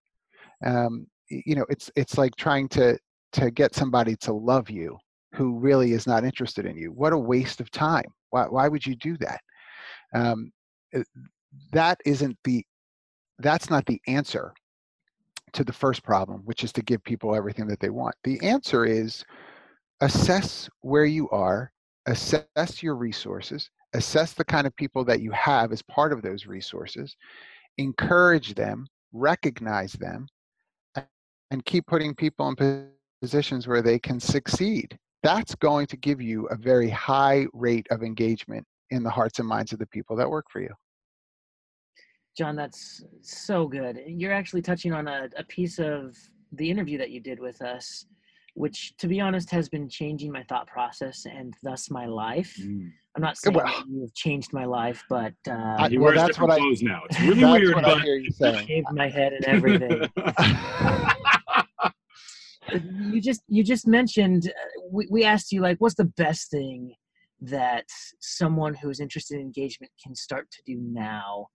Um, 0.63 1.07
you 1.27 1.55
know, 1.55 1.65
it's 1.69 1.89
it's 1.95 2.19
like 2.19 2.35
trying 2.35 2.69
to 2.69 2.99
to 3.31 3.49
get 3.49 3.73
somebody 3.73 4.15
to 4.17 4.31
love 4.31 4.69
you 4.69 4.95
who 5.33 5.57
really 5.57 5.93
is 5.93 6.05
not 6.05 6.23
interested 6.23 6.67
in 6.67 6.77
you. 6.77 6.91
What 6.91 7.13
a 7.13 7.17
waste 7.17 7.61
of 7.61 7.71
time. 7.71 8.13
Why 8.29 8.43
why 8.43 8.67
would 8.67 8.85
you 8.85 8.95
do 8.95 9.17
that? 9.17 9.41
Um, 10.13 10.51
that 11.71 11.99
isn't 12.05 12.37
the 12.43 12.63
that's 13.39 13.71
not 13.71 13.87
the 13.87 13.99
answer 14.07 14.53
to 15.53 15.63
the 15.63 15.73
first 15.73 16.03
problem, 16.03 16.41
which 16.45 16.63
is 16.63 16.71
to 16.73 16.81
give 16.81 17.03
people 17.03 17.35
everything 17.35 17.67
that 17.67 17.79
they 17.79 17.89
want. 17.89 18.15
The 18.23 18.41
answer 18.41 18.85
is 18.85 19.23
assess 20.01 20.69
where 20.81 21.05
you 21.05 21.29
are 21.29 21.71
assess 22.07 22.81
your 22.81 22.95
resources, 22.95 23.69
assess 23.93 24.33
the 24.33 24.45
kind 24.45 24.65
of 24.65 24.75
people 24.75 25.03
that 25.05 25.21
you 25.21 25.31
have 25.31 25.71
as 25.71 25.81
part 25.83 26.11
of 26.11 26.21
those 26.21 26.47
resources, 26.47 27.15
encourage 27.77 28.55
them, 28.55 28.87
recognize 29.13 29.93
them, 29.93 30.27
and 31.51 31.65
keep 31.65 31.85
putting 31.85 32.15
people 32.15 32.47
in 32.49 32.89
positions 33.21 33.67
where 33.67 33.81
they 33.81 33.99
can 33.99 34.19
succeed. 34.19 34.97
That's 35.21 35.55
going 35.55 35.87
to 35.87 35.97
give 35.97 36.21
you 36.21 36.45
a 36.47 36.55
very 36.55 36.89
high 36.89 37.47
rate 37.53 37.87
of 37.91 38.03
engagement 38.03 38.65
in 38.89 39.03
the 39.03 39.09
hearts 39.09 39.39
and 39.39 39.47
minds 39.47 39.73
of 39.73 39.79
the 39.79 39.87
people 39.87 40.15
that 40.15 40.29
work 40.29 40.45
for 40.49 40.61
you. 40.61 40.73
John, 42.37 42.55
that's 42.55 43.03
so 43.21 43.67
good. 43.67 43.99
You're 44.05 44.33
actually 44.33 44.61
touching 44.61 44.93
on 44.93 45.07
a, 45.07 45.29
a 45.37 45.43
piece 45.45 45.79
of 45.79 46.15
the 46.51 46.69
interview 46.69 46.97
that 46.99 47.09
you 47.09 47.19
did 47.19 47.39
with 47.39 47.61
us 47.61 48.05
which 48.57 48.97
to 48.97 49.07
be 49.07 49.21
honest 49.21 49.51
has 49.51 49.69
been 49.69 49.87
changing 49.87 50.31
my 50.31 50.41
thought 50.49 50.65
process 50.65 51.25
and 51.25 51.53
thus 51.61 51.91
my 51.91 52.07
life. 52.07 52.57
Mm. 52.59 52.91
I'm 53.15 53.21
not 53.21 53.37
saying 53.37 53.55
well, 53.55 53.83
you've 53.87 54.15
changed 54.15 54.51
my 54.51 54.65
life, 54.65 55.03
but 55.09 55.33
uh, 55.47 55.75
I, 55.77 55.89
he 55.89 55.97
well, 55.99 56.13
wears 56.15 56.27
different 56.27 56.53
clothes 56.53 56.81
I, 56.83 56.87
now. 56.87 57.01
It's 57.09 57.19
really 57.37 57.43
weird, 57.45 57.75
but 57.75 58.03
you 58.03 58.31
shaved 58.65 58.87
my 58.91 59.09
head 59.09 59.33
and 59.33 59.45
everything. 59.45 60.09
you 63.13 63.21
just 63.21 63.41
you 63.47 63.63
just 63.63 63.87
mentioned 63.87 64.47
uh, 64.47 64.81
we, 64.91 65.07
we 65.09 65.23
asked 65.23 65.51
you 65.51 65.61
like 65.61 65.77
what's 65.77 65.95
the 65.95 66.11
best 66.17 66.49
thing 66.49 66.93
that 67.39 67.85
someone 68.19 68.73
who's 68.73 68.99
interested 68.99 69.35
in 69.35 69.41
engagement 69.41 69.91
can 70.03 70.15
start 70.15 70.49
to 70.51 70.61
do 70.65 70.79
now? 70.81 71.47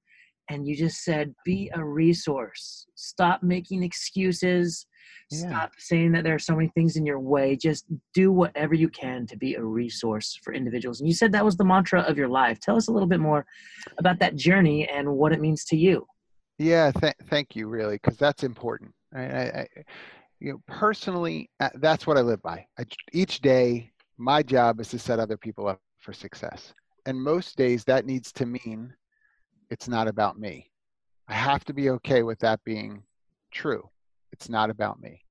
And 0.53 0.67
you 0.67 0.77
just 0.77 1.03
said, 1.03 1.35
be 1.45 1.71
a 1.73 1.83
resource. 1.83 2.87
Stop 2.95 3.43
making 3.43 3.83
excuses. 3.83 4.87
Yeah. 5.31 5.39
Stop 5.39 5.73
saying 5.79 6.13
that 6.13 6.25
there 6.25 6.35
are 6.35 6.39
so 6.39 6.55
many 6.55 6.69
things 6.75 6.97
in 6.97 7.07
your 7.07 7.21
way. 7.21 7.57
Just 7.57 7.87
do 8.13 8.31
whatever 8.31 8.75
you 8.75 8.91
can 8.91 9.27
to 9.29 9.37
be 9.37 9.55
a 9.55 9.65
resource 9.65 10.39
for 10.43 10.53
individuals. 10.53 11.01
And 11.01 11.09
you 11.09 11.15
said 11.15 11.33
that 11.33 11.45
was 11.45 11.57
the 11.57 11.65
mantra 11.65 12.03
of 12.03 12.19
your 12.19 12.29
life. 12.29 12.61
Tell 12.61 12.77
us 12.77 12.89
a 12.89 12.93
little 12.93 13.09
bit 13.09 13.21
more 13.21 13.47
about 13.99 14.19
that 14.19 14.37
journey 14.37 14.87
and 14.89 15.09
what 15.09 15.33
it 15.33 15.41
means 15.41 15.65
to 15.67 15.77
you. 15.77 16.07
Yeah, 16.59 16.93
th- 16.93 17.15
thank 17.31 17.57
you, 17.57 17.67
really, 17.67 17.97
because 17.97 18.19
that's 18.19 18.45
important. 18.45 18.93
I, 19.15 19.23
I, 19.23 19.69
you 20.39 20.53
know, 20.53 20.59
personally, 20.69 21.49
uh, 21.61 21.71
that's 21.77 22.07
what 22.07 22.19
I 22.19 22.21
live 22.21 22.43
by. 22.43 22.67
I, 22.79 22.85
each 23.13 23.41
day, 23.41 23.91
my 24.19 24.43
job 24.43 24.81
is 24.81 24.89
to 24.89 24.99
set 24.99 25.19
other 25.19 25.39
people 25.39 25.67
up 25.67 25.81
for 25.99 26.13
success, 26.13 26.75
and 27.07 27.21
most 27.21 27.57
days 27.57 27.85
that 27.85 28.05
needs 28.07 28.33
to 28.33 28.45
mean 28.47 28.93
it's 29.73 29.89
not 29.89 30.07
about 30.07 30.39
me. 30.39 30.71
I 31.29 31.33
have 31.33 31.65
to 31.65 31.73
be 31.73 31.89
okay 31.91 32.23
with 32.23 32.39
that 32.41 32.63
being 32.63 33.03
true. 33.51 33.89
It's 34.31 34.51
not 34.51 34.69
about 34.69 35.01
me. 35.01 35.25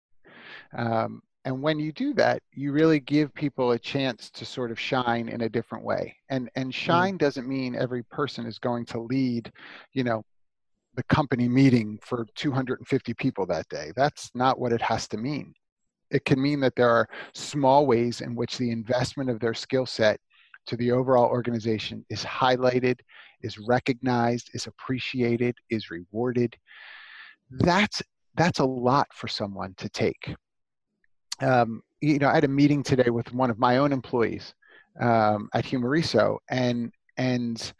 Um, 0.75 1.21
and 1.45 1.61
when 1.61 1.79
you 1.79 1.91
do 1.91 2.13
that, 2.15 2.41
you 2.51 2.71
really 2.71 2.99
give 2.99 3.33
people 3.35 3.71
a 3.71 3.79
chance 3.79 4.31
to 4.31 4.45
sort 4.45 4.71
of 4.71 4.79
shine 4.79 5.29
in 5.29 5.41
a 5.41 5.49
different 5.49 5.83
way. 5.83 6.15
And 6.29 6.49
and 6.55 6.73
shine 6.73 7.15
mm. 7.15 7.19
doesn't 7.19 7.47
mean 7.47 7.75
every 7.75 8.03
person 8.03 8.47
is 8.47 8.57
going 8.57 8.85
to 8.87 8.99
lead, 8.99 9.51
you 9.93 10.03
know, 10.03 10.23
the 10.95 11.03
company 11.03 11.47
meeting 11.47 11.99
for 12.01 12.25
250 12.35 13.13
people 13.13 13.45
that 13.45 13.69
day. 13.69 13.91
That's 13.95 14.31
not 14.33 14.59
what 14.59 14.73
it 14.73 14.81
has 14.81 15.07
to 15.09 15.17
mean. 15.17 15.53
It 16.09 16.25
can 16.25 16.41
mean 16.41 16.59
that 16.61 16.75
there 16.75 16.89
are 16.89 17.07
small 17.33 17.85
ways 17.85 18.21
in 18.21 18.35
which 18.35 18.57
the 18.57 18.71
investment 18.71 19.29
of 19.29 19.39
their 19.39 19.53
skill 19.53 19.85
set 19.85 20.19
to 20.67 20.75
the 20.77 20.91
overall 20.91 21.29
organization 21.29 22.05
is 22.09 22.23
highlighted, 22.23 22.99
is 23.43 23.57
recognized, 23.57 24.49
is 24.53 24.67
appreciated, 24.67 25.55
is 25.69 25.89
rewarded. 25.89 26.55
That's 27.49 28.01
that's 28.35 28.59
a 28.59 28.65
lot 28.65 29.07
for 29.13 29.27
someone 29.27 29.73
to 29.77 29.89
take. 29.89 30.33
Um, 31.41 31.81
you 31.99 32.17
know, 32.17 32.29
I 32.29 32.35
had 32.35 32.45
a 32.45 32.47
meeting 32.47 32.81
today 32.83 33.09
with 33.09 33.33
one 33.33 33.49
of 33.49 33.59
my 33.59 33.77
own 33.77 33.91
employees 33.91 34.53
um, 34.99 35.49
at 35.53 35.65
Humareso, 35.65 36.37
and 36.49 36.91
and 37.17 37.73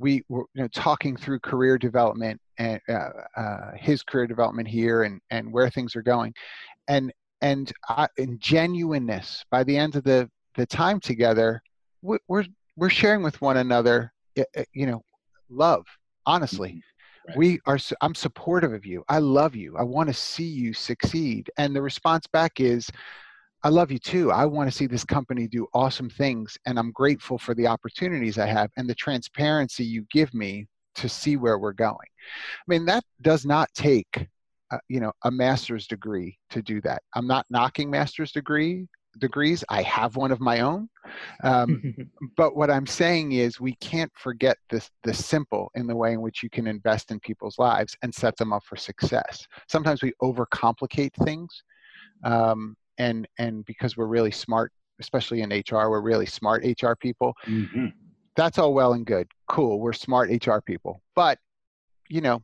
we 0.00 0.24
were 0.28 0.44
you 0.54 0.62
know, 0.62 0.68
talking 0.68 1.16
through 1.16 1.38
career 1.40 1.78
development 1.78 2.40
and 2.58 2.80
uh, 2.88 3.10
uh, 3.36 3.70
his 3.76 4.02
career 4.02 4.26
development 4.26 4.66
here 4.66 5.02
and, 5.04 5.20
and 5.30 5.52
where 5.52 5.70
things 5.70 5.94
are 5.94 6.02
going. 6.02 6.34
And, 6.88 7.12
and 7.42 7.70
I, 7.88 8.08
in 8.16 8.38
genuineness, 8.38 9.44
by 9.50 9.62
the 9.62 9.76
end 9.76 9.96
of 9.96 10.04
the, 10.04 10.28
the 10.56 10.66
time 10.66 11.00
together, 11.00 11.62
we're, 12.02 12.46
we're 12.76 12.90
sharing 12.90 13.22
with 13.22 13.40
one 13.40 13.58
another, 13.58 14.12
you 14.72 14.86
know, 14.86 15.02
love, 15.48 15.86
honestly. 16.26 16.70
Mm-hmm. 16.70 16.80
Right. 17.28 17.36
We 17.36 17.60
are, 17.66 17.78
I'm 18.00 18.14
supportive 18.14 18.72
of 18.72 18.86
you. 18.86 19.04
I 19.08 19.18
love 19.18 19.54
you. 19.54 19.76
I 19.76 19.82
want 19.82 20.08
to 20.08 20.14
see 20.14 20.44
you 20.44 20.72
succeed. 20.72 21.50
And 21.58 21.76
the 21.76 21.82
response 21.82 22.26
back 22.26 22.60
is, 22.60 22.88
I 23.62 23.68
love 23.68 23.92
you 23.92 23.98
too. 23.98 24.32
I 24.32 24.46
want 24.46 24.70
to 24.70 24.76
see 24.76 24.86
this 24.86 25.04
company 25.04 25.46
do 25.46 25.66
awesome 25.74 26.08
things, 26.08 26.56
and 26.64 26.78
I'm 26.78 26.92
grateful 26.92 27.36
for 27.36 27.54
the 27.54 27.66
opportunities 27.66 28.38
I 28.38 28.46
have 28.46 28.70
and 28.78 28.88
the 28.88 28.94
transparency 28.94 29.84
you 29.84 30.06
give 30.10 30.32
me 30.32 30.66
to 30.94 31.10
see 31.10 31.36
where 31.36 31.58
we're 31.58 31.74
going. 31.74 31.96
I 31.98 32.66
mean, 32.66 32.86
that 32.86 33.04
does 33.20 33.44
not 33.44 33.68
take, 33.74 34.28
uh, 34.70 34.78
you 34.88 34.98
know, 34.98 35.12
a 35.24 35.30
master's 35.30 35.86
degree 35.86 36.38
to 36.50 36.62
do 36.62 36.80
that. 36.82 37.02
I'm 37.14 37.26
not 37.26 37.44
knocking 37.50 37.90
master's 37.90 38.32
degree 38.32 38.88
degrees. 39.18 39.64
I 39.68 39.82
have 39.82 40.16
one 40.16 40.32
of 40.32 40.40
my 40.40 40.60
own, 40.60 40.88
um, 41.42 41.94
but 42.36 42.56
what 42.56 42.70
I'm 42.70 42.86
saying 42.86 43.32
is 43.32 43.60
we 43.60 43.74
can't 43.76 44.12
forget 44.14 44.56
this 44.70 44.90
the 45.02 45.14
simple 45.14 45.70
in 45.74 45.86
the 45.86 45.96
way 45.96 46.12
in 46.12 46.20
which 46.20 46.42
you 46.42 46.50
can 46.50 46.66
invest 46.66 47.10
in 47.10 47.20
people's 47.20 47.58
lives 47.58 47.96
and 48.02 48.14
set 48.14 48.36
them 48.36 48.52
up 48.52 48.64
for 48.64 48.76
success. 48.76 49.46
Sometimes 49.68 50.02
we 50.02 50.12
overcomplicate 50.22 51.14
things. 51.24 51.62
Um, 52.24 52.76
and 53.00 53.26
and 53.38 53.64
because 53.64 53.96
we're 53.96 54.06
really 54.06 54.30
smart 54.30 54.70
especially 55.00 55.40
in 55.40 55.50
hr 55.50 55.88
we're 55.88 56.00
really 56.00 56.26
smart 56.26 56.64
hr 56.82 56.92
people 57.00 57.34
mm-hmm. 57.46 57.86
that's 58.36 58.58
all 58.58 58.74
well 58.74 58.92
and 58.92 59.06
good 59.06 59.26
cool 59.48 59.80
we're 59.80 59.92
smart 59.92 60.30
hr 60.46 60.58
people 60.64 61.02
but 61.16 61.38
you 62.08 62.20
know 62.20 62.42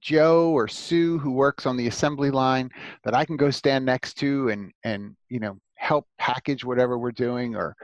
joe 0.00 0.50
or 0.50 0.66
sue 0.66 1.18
who 1.18 1.32
works 1.32 1.66
on 1.66 1.76
the 1.76 1.86
assembly 1.86 2.30
line 2.30 2.70
that 3.04 3.14
i 3.14 3.24
can 3.24 3.36
go 3.36 3.50
stand 3.50 3.84
next 3.84 4.14
to 4.14 4.48
and 4.48 4.72
and 4.84 5.14
you 5.28 5.38
know 5.38 5.56
help 5.80 6.06
package 6.18 6.64
whatever 6.64 6.98
we're 6.98 7.10
doing 7.10 7.56
or 7.56 7.74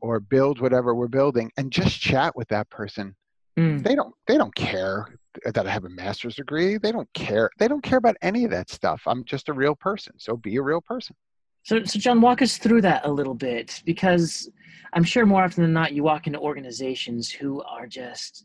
or 0.00 0.20
build 0.20 0.60
whatever 0.60 0.94
we're 0.94 1.08
building 1.08 1.50
and 1.56 1.72
just 1.72 1.98
chat 2.00 2.36
with 2.36 2.46
that 2.48 2.68
person. 2.70 3.16
Mm. 3.58 3.82
they 3.82 3.94
don't 3.94 4.14
they 4.26 4.36
don't 4.36 4.54
care 4.54 5.06
that 5.46 5.66
i 5.66 5.70
have 5.70 5.86
a 5.86 5.88
master's 5.88 6.36
degree. 6.36 6.76
They 6.76 6.92
don't 6.92 7.10
care 7.14 7.48
they 7.58 7.68
don't 7.68 7.82
care 7.82 7.96
about 7.96 8.16
any 8.20 8.44
of 8.44 8.50
that 8.50 8.70
stuff. 8.70 9.02
I'm 9.06 9.24
just 9.24 9.48
a 9.48 9.54
real 9.54 9.74
person 9.74 10.12
so 10.18 10.36
be 10.36 10.56
a 10.56 10.62
real 10.62 10.82
person. 10.82 11.16
So, 11.62 11.82
so 11.82 11.98
John, 11.98 12.20
walk 12.20 12.42
us 12.42 12.58
through 12.58 12.82
that 12.82 13.06
a 13.06 13.10
little 13.10 13.34
bit 13.34 13.82
because 13.84 14.48
I'm 14.92 15.02
sure 15.02 15.26
more 15.26 15.42
often 15.42 15.64
than 15.64 15.72
not 15.72 15.92
you 15.92 16.04
walk 16.04 16.26
into 16.26 16.38
organizations 16.38 17.30
who 17.30 17.62
are 17.62 17.86
just 17.86 18.44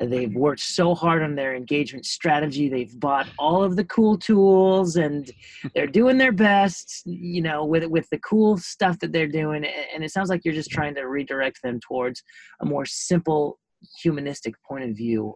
they've 0.00 0.34
worked 0.34 0.60
so 0.60 0.94
hard 0.94 1.22
on 1.22 1.34
their 1.34 1.54
engagement 1.54 2.06
strategy. 2.06 2.68
They've 2.68 2.98
bought 2.98 3.28
all 3.38 3.62
of 3.62 3.76
the 3.76 3.84
cool 3.84 4.16
tools 4.16 4.96
and 4.96 5.30
they're 5.74 5.86
doing 5.86 6.16
their 6.16 6.32
best 6.32 7.02
you 7.04 7.42
know 7.42 7.64
with 7.64 7.84
with 7.84 8.08
the 8.10 8.18
cool 8.18 8.56
stuff 8.56 8.98
that 9.00 9.12
they're 9.12 9.26
doing. 9.26 9.64
And 9.94 10.02
it 10.02 10.10
sounds 10.10 10.30
like 10.30 10.44
you're 10.44 10.54
just 10.54 10.70
trying 10.70 10.94
to 10.94 11.02
redirect 11.02 11.62
them 11.62 11.80
towards 11.80 12.22
a 12.60 12.66
more 12.66 12.86
simple 12.86 13.58
humanistic 14.02 14.54
point 14.62 14.84
of 14.84 14.96
view. 14.96 15.34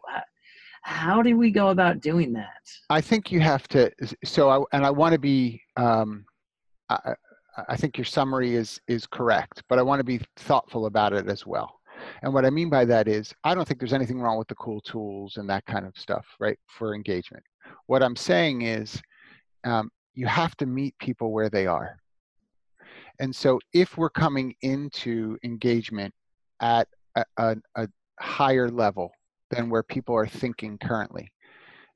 How 0.82 1.22
do 1.22 1.36
we 1.36 1.50
go 1.50 1.68
about 1.68 2.00
doing 2.00 2.32
that? 2.34 2.60
I 2.90 3.00
think 3.00 3.32
you 3.32 3.40
have 3.40 3.66
to 3.68 3.90
so 4.24 4.50
I, 4.50 4.76
and 4.76 4.84
i 4.84 4.90
want 4.90 5.14
to 5.14 5.18
be 5.18 5.62
um, 5.76 6.26
I, 6.90 7.14
I 7.68 7.76
think 7.76 7.96
your 7.96 8.04
summary 8.04 8.54
is 8.54 8.80
is 8.88 9.06
correct, 9.06 9.62
but 9.68 9.78
I 9.78 9.82
want 9.82 10.00
to 10.00 10.04
be 10.04 10.20
thoughtful 10.36 10.86
about 10.86 11.12
it 11.12 11.28
as 11.28 11.46
well. 11.46 11.80
And 12.22 12.32
what 12.32 12.44
I 12.44 12.50
mean 12.50 12.68
by 12.68 12.84
that 12.86 13.08
is, 13.08 13.32
I 13.44 13.54
don't 13.54 13.66
think 13.66 13.80
there's 13.80 13.92
anything 13.92 14.20
wrong 14.20 14.38
with 14.38 14.48
the 14.48 14.54
cool 14.56 14.80
tools 14.80 15.36
and 15.36 15.48
that 15.50 15.64
kind 15.66 15.86
of 15.86 15.96
stuff, 15.96 16.26
right, 16.38 16.58
for 16.66 16.94
engagement. 16.94 17.44
What 17.86 18.02
I'm 18.02 18.16
saying 18.16 18.62
is, 18.62 19.00
um, 19.64 19.90
you 20.14 20.26
have 20.26 20.56
to 20.58 20.66
meet 20.66 20.96
people 20.98 21.32
where 21.32 21.50
they 21.50 21.66
are. 21.66 21.98
And 23.20 23.34
so, 23.34 23.60
if 23.72 23.96
we're 23.96 24.10
coming 24.10 24.54
into 24.62 25.38
engagement 25.44 26.12
at 26.60 26.88
a, 27.16 27.24
a, 27.36 27.56
a 27.76 27.88
higher 28.20 28.70
level 28.70 29.12
than 29.50 29.70
where 29.70 29.82
people 29.82 30.14
are 30.14 30.26
thinking 30.26 30.78
currently, 30.78 31.30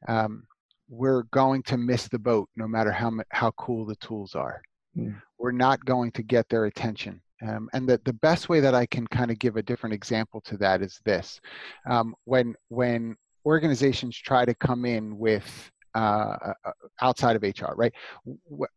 um, 0.08 0.44
we're 0.88 1.24
going 1.24 1.62
to 1.64 1.76
miss 1.76 2.08
the 2.08 2.18
boat 2.18 2.48
no 2.56 2.66
matter 2.66 2.90
how 2.90 3.12
how 3.30 3.50
cool 3.52 3.84
the 3.84 3.96
tools 3.96 4.34
are 4.34 4.62
mm. 4.98 5.14
we're 5.38 5.52
not 5.52 5.84
going 5.84 6.10
to 6.12 6.22
get 6.22 6.48
their 6.48 6.66
attention. 6.66 7.20
Um, 7.46 7.68
and 7.72 7.88
the, 7.88 8.00
the 8.04 8.12
best 8.12 8.48
way 8.48 8.60
that 8.60 8.74
I 8.74 8.86
can 8.86 9.06
kind 9.06 9.30
of 9.30 9.38
give 9.38 9.56
a 9.56 9.62
different 9.62 9.94
example 9.94 10.40
to 10.42 10.56
that 10.58 10.82
is 10.82 11.00
this. 11.04 11.40
Um, 11.88 12.14
when, 12.24 12.54
when 12.68 13.16
organizations 13.46 14.16
try 14.16 14.44
to 14.44 14.54
come 14.54 14.84
in 14.84 15.16
with 15.16 15.70
uh, 15.94 16.52
uh, 16.64 16.70
outside 17.00 17.36
of 17.36 17.42
HR, 17.42 17.74
right? 17.74 17.92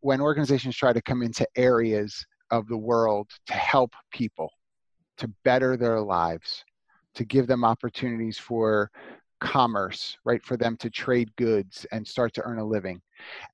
When 0.00 0.20
organizations 0.20 0.76
try 0.76 0.92
to 0.92 1.02
come 1.02 1.22
into 1.22 1.46
areas 1.56 2.24
of 2.50 2.68
the 2.68 2.76
world 2.76 3.28
to 3.46 3.54
help 3.54 3.92
people, 4.12 4.50
to 5.18 5.28
better 5.44 5.76
their 5.76 6.00
lives, 6.00 6.64
to 7.14 7.24
give 7.24 7.46
them 7.46 7.64
opportunities 7.64 8.38
for 8.38 8.90
commerce, 9.40 10.16
right? 10.24 10.42
For 10.44 10.56
them 10.56 10.76
to 10.78 10.88
trade 10.88 11.30
goods 11.36 11.84
and 11.92 12.06
start 12.06 12.32
to 12.34 12.42
earn 12.42 12.58
a 12.58 12.64
living. 12.64 13.02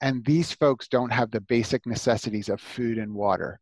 And 0.03 0.25
these 0.25 0.53
folks 0.53 0.87
don't 0.87 1.11
have 1.11 1.31
the 1.31 1.41
basic 1.41 1.87
necessities 1.87 2.49
of 2.49 2.61
food 2.61 2.99
and 2.99 3.15
water. 3.15 3.59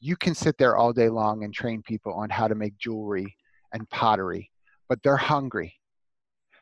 You 0.00 0.16
can 0.16 0.34
sit 0.34 0.58
there 0.58 0.76
all 0.76 0.92
day 0.92 1.08
long 1.08 1.44
and 1.44 1.52
train 1.52 1.82
people 1.82 2.12
on 2.14 2.30
how 2.30 2.48
to 2.48 2.54
make 2.54 2.78
jewelry 2.78 3.36
and 3.72 3.88
pottery, 3.90 4.50
but 4.88 5.02
they're 5.02 5.16
hungry. 5.16 5.74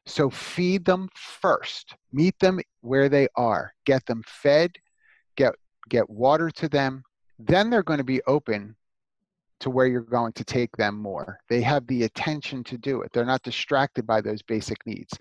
So 0.07 0.31
feed 0.31 0.85
them 0.85 1.09
first. 1.15 1.95
Meet 2.13 2.39
them 2.39 2.61
where 2.81 3.09
they 3.09 3.29
are. 3.37 3.75
Get 3.85 4.07
them 4.07 4.23
fed, 4.27 4.73
get 5.37 5.55
get 5.89 6.09
water 6.09 6.51
to 6.51 6.69
them. 6.69 7.03
Then 7.39 7.71
they're 7.71 7.83
going 7.83 7.99
to 7.99 8.05
be 8.05 8.23
open 8.27 8.77
to 9.61 9.71
where 9.71 9.87
you're 9.87 10.03
going 10.03 10.33
to 10.35 10.45
take 10.45 10.75
them 10.77 10.97
more. 10.97 11.39
They 11.49 11.63
have 11.63 11.87
the 11.87 12.05
attention 12.05 12.63
to 12.65 12.79
do 12.79 13.03
it. 13.03 13.11
They're 13.13 13.25
not 13.25 13.43
distracted 13.43 14.07
by 14.07 14.21
those 14.21 14.43
basic 14.43 14.79
needs. 14.87 15.17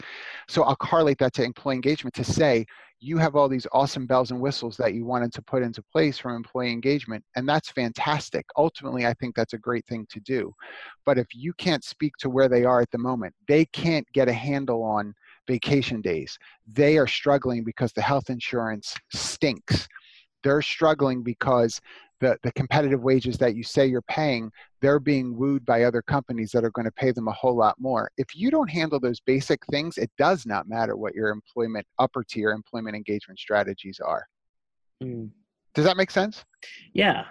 So 0.47 0.63
I'll 0.63 0.75
correlate 0.75 1.17
that 1.19 1.33
to 1.35 1.43
employee 1.43 1.75
engagement 1.75 2.13
to 2.15 2.23
say 2.23 2.65
you 2.99 3.17
have 3.17 3.35
all 3.35 3.47
these 3.47 3.67
awesome 3.71 4.07
bells 4.07 4.31
and 4.31 4.39
whistles 4.39 4.77
that 4.77 4.93
you 4.93 5.05
wanted 5.05 5.33
to 5.33 5.41
put 5.41 5.63
into 5.63 5.83
place 5.83 6.17
from 6.17 6.35
employee 6.35 6.71
engagement, 6.71 7.23
and 7.35 7.47
that's 7.47 7.69
fantastic. 7.69 8.45
Ultimately, 8.57 9.05
I 9.05 9.13
think 9.13 9.35
that's 9.35 9.53
a 9.53 9.59
great 9.59 9.85
thing 9.85 10.07
to 10.09 10.19
do. 10.21 10.53
But 11.05 11.17
if 11.17 11.27
you 11.33 11.53
can't 11.53 11.83
speak 11.83 12.13
to 12.19 12.29
where 12.29 12.49
they 12.49 12.63
are 12.63 12.81
at 12.81 12.91
the 12.91 12.97
moment, 12.97 13.33
they 13.47 13.65
can't 13.65 14.07
get 14.13 14.27
a 14.27 14.33
handle 14.33 14.81
on 14.83 15.13
vacation 15.47 16.01
days. 16.01 16.37
They 16.71 16.97
are 16.97 17.07
struggling 17.07 17.63
because 17.63 17.91
the 17.93 18.01
health 18.01 18.29
insurance 18.29 18.95
stinks. 19.13 19.87
They're 20.43 20.61
struggling 20.61 21.21
because 21.21 21.81
the, 22.25 22.39
the 22.41 22.51
competitive 22.53 23.03
wages 23.03 23.37
that 23.37 23.55
you 23.55 23.61
say 23.61 23.85
you're 23.85 24.01
paying, 24.01 24.51
they're 24.81 24.99
being 24.99 25.37
wooed 25.37 25.63
by 25.63 25.83
other 25.83 26.01
companies 26.01 26.49
that 26.51 26.63
are 26.63 26.71
going 26.71 26.85
to 26.85 26.91
pay 26.91 27.11
them 27.11 27.27
a 27.27 27.31
whole 27.31 27.55
lot 27.55 27.75
more. 27.79 28.09
If 28.17 28.35
you 28.35 28.49
don't 28.49 28.69
handle 28.69 28.99
those 28.99 29.19
basic 29.19 29.63
things, 29.67 29.99
it 29.99 30.09
does 30.17 30.43
not 30.43 30.67
matter 30.67 30.95
what 30.95 31.13
your 31.13 31.29
employment 31.29 31.85
upper 31.99 32.23
tier 32.23 32.49
employment 32.49 32.95
engagement 32.95 33.37
strategies 33.37 33.99
are. 34.03 34.25
Mm. 35.03 35.29
Does 35.75 35.85
that 35.85 35.97
make 35.97 36.09
sense? 36.09 36.43
Yeah. 36.93 37.25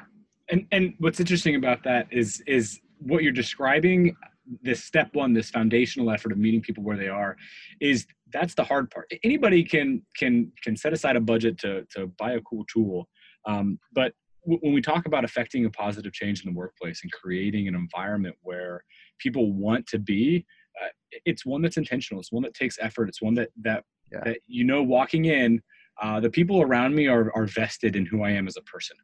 And 0.49 0.67
and 0.71 0.95
what's 0.99 1.19
interesting 1.19 1.57
about 1.57 1.83
that 1.85 2.07
is 2.13 2.41
is 2.47 2.79
what 2.99 3.25
you're 3.25 3.33
describing 3.33 4.15
this 4.63 4.85
step 4.85 5.09
one 5.15 5.33
this 5.33 5.51
foundational 5.51 6.11
effort 6.11 6.31
of 6.31 6.39
meeting 6.39 6.61
people 6.61 6.85
where 6.85 6.99
they 6.99 7.09
are 7.09 7.35
is 7.81 8.07
that's 8.31 8.55
the 8.55 8.63
hard 8.63 8.91
part 8.91 9.11
anybody 9.25 9.65
can 9.65 10.03
can 10.15 10.53
can 10.63 10.77
set 10.77 10.93
aside 10.93 11.17
a 11.17 11.21
budget 11.21 11.57
to 11.57 11.83
to 11.89 12.09
buy 12.19 12.33
a 12.33 12.41
cool 12.43 12.63
tool 12.69 13.09
um, 13.47 13.79
but 13.95 14.13
when 14.45 14.73
we 14.73 14.81
talk 14.81 15.07
about 15.07 15.25
affecting 15.25 15.65
a 15.65 15.71
positive 15.71 16.13
change 16.13 16.45
in 16.45 16.53
the 16.53 16.57
workplace 16.57 17.01
and 17.03 17.13
creating 17.13 17.69
an 17.69 17.75
environment 17.75 18.37
where 18.43 18.85
people 19.19 19.53
want 19.53 19.87
to 19.89 19.99
be, 19.99 20.45
uh, 20.83 20.89
it's 21.25 21.47
one 21.47 21.63
that's 21.63 21.77
intentional. 21.77 22.21
It's 22.21 22.33
one 22.33 22.43
that 22.43 22.55
takes 22.55 22.79
effort. 22.81 23.09
It's 23.09 23.23
one 23.23 23.35
that 23.35 23.51
that 23.63 23.85
yeah. 24.13 24.21
that 24.25 24.39
you 24.47 24.65
know, 24.65 24.83
walking 24.83 25.27
in, 25.27 25.63
uh, 26.03 26.21
the 26.21 26.31
people 26.31 26.63
around 26.63 26.95
me 26.95 27.07
are 27.07 27.35
are 27.35 27.47
vested 27.47 27.97
in 27.97 28.07
who 28.07 28.23
I 28.23 28.31
am 28.31 28.47
as 28.47 28.57
a 28.57 28.63
person. 28.63 28.97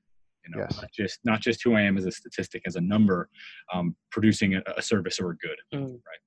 You 0.45 0.57
know, 0.57 0.63
yes. 0.63 0.81
not 0.81 0.93
just 0.93 1.21
not 1.25 1.41
just 1.41 1.63
who 1.63 1.75
I 1.75 1.83
am 1.83 1.97
as 1.97 2.07
a 2.07 2.11
statistic, 2.11 2.63
as 2.67 2.77
a 2.77 2.81
number, 2.81 3.29
um, 3.73 3.95
producing 4.11 4.55
a, 4.55 4.63
a, 4.77 4.83
service 4.83 5.21
or 5.21 5.31
a 5.31 5.37
good. 5.37 5.57
Mm. 5.75 5.93
Right. 5.93 6.21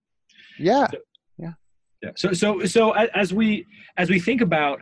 Yeah. 0.60 0.88
So, 0.88 0.98
yeah. 1.38 1.53
Yeah. 2.01 2.12
So 2.15 2.34
so 2.34 2.65
so 2.65 2.91
as 2.91 3.34
we 3.34 3.65
as 3.98 4.10
we 4.10 4.20
think 4.20 4.41
about 4.41 4.82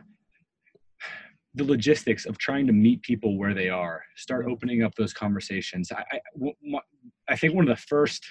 the 1.55 1.63
logistics 1.63 2.25
of 2.25 2.37
trying 2.37 2.65
to 2.67 2.73
meet 2.73 3.01
people 3.01 3.37
where 3.37 3.53
they 3.53 3.69
are 3.69 4.01
start 4.15 4.45
opening 4.47 4.83
up 4.83 4.95
those 4.95 5.13
conversations. 5.13 5.91
I, 5.91 6.03
I, 6.11 6.49
I 7.27 7.35
think 7.35 7.53
one 7.53 7.67
of 7.67 7.75
the 7.75 7.83
first 7.83 8.25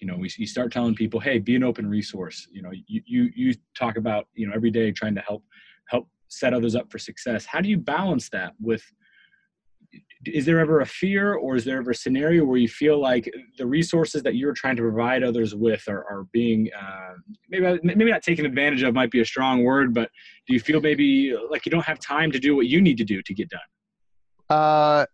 you 0.00 0.06
know 0.06 0.16
we, 0.16 0.30
you 0.36 0.46
start 0.46 0.72
telling 0.72 0.94
people 0.94 1.20
hey 1.20 1.38
be 1.38 1.56
an 1.56 1.62
open 1.62 1.88
resource. 1.88 2.46
You 2.50 2.62
know 2.62 2.70
you, 2.72 3.02
you 3.04 3.30
you 3.34 3.54
talk 3.76 3.96
about 3.96 4.28
you 4.34 4.46
know 4.46 4.54
every 4.54 4.70
day 4.70 4.92
trying 4.92 5.14
to 5.14 5.20
help 5.22 5.44
help 5.88 6.08
set 6.28 6.54
others 6.54 6.74
up 6.74 6.90
for 6.90 6.98
success. 6.98 7.46
How 7.46 7.60
do 7.60 7.68
you 7.68 7.78
balance 7.78 8.28
that 8.30 8.54
with 8.60 8.82
is 10.24 10.44
there 10.44 10.58
ever 10.58 10.80
a 10.80 10.86
fear 10.86 11.34
or 11.34 11.56
is 11.56 11.64
there 11.64 11.78
ever 11.78 11.90
a 11.90 11.94
scenario 11.94 12.44
where 12.44 12.56
you 12.56 12.68
feel 12.68 13.00
like 13.00 13.30
the 13.58 13.66
resources 13.66 14.22
that 14.22 14.34
you're 14.34 14.52
trying 14.52 14.76
to 14.76 14.82
provide 14.82 15.22
others 15.22 15.54
with 15.54 15.86
are, 15.88 16.04
are 16.10 16.24
being 16.32 16.68
uh, 16.78 17.14
maybe 17.48 17.78
maybe 17.82 18.10
not 18.10 18.22
taken 18.22 18.46
advantage 18.46 18.82
of 18.82 18.94
might 18.94 19.10
be 19.10 19.20
a 19.20 19.24
strong 19.24 19.62
word 19.62 19.94
but 19.94 20.10
do 20.46 20.54
you 20.54 20.60
feel 20.60 20.80
maybe 20.80 21.36
like 21.50 21.66
you 21.66 21.70
don't 21.70 21.84
have 21.84 21.98
time 21.98 22.30
to 22.30 22.38
do 22.38 22.56
what 22.56 22.66
you 22.66 22.80
need 22.80 22.96
to 22.96 23.04
do 23.04 23.22
to 23.22 23.34
get 23.34 23.48
done? 23.50 23.60
Uh 24.48 25.06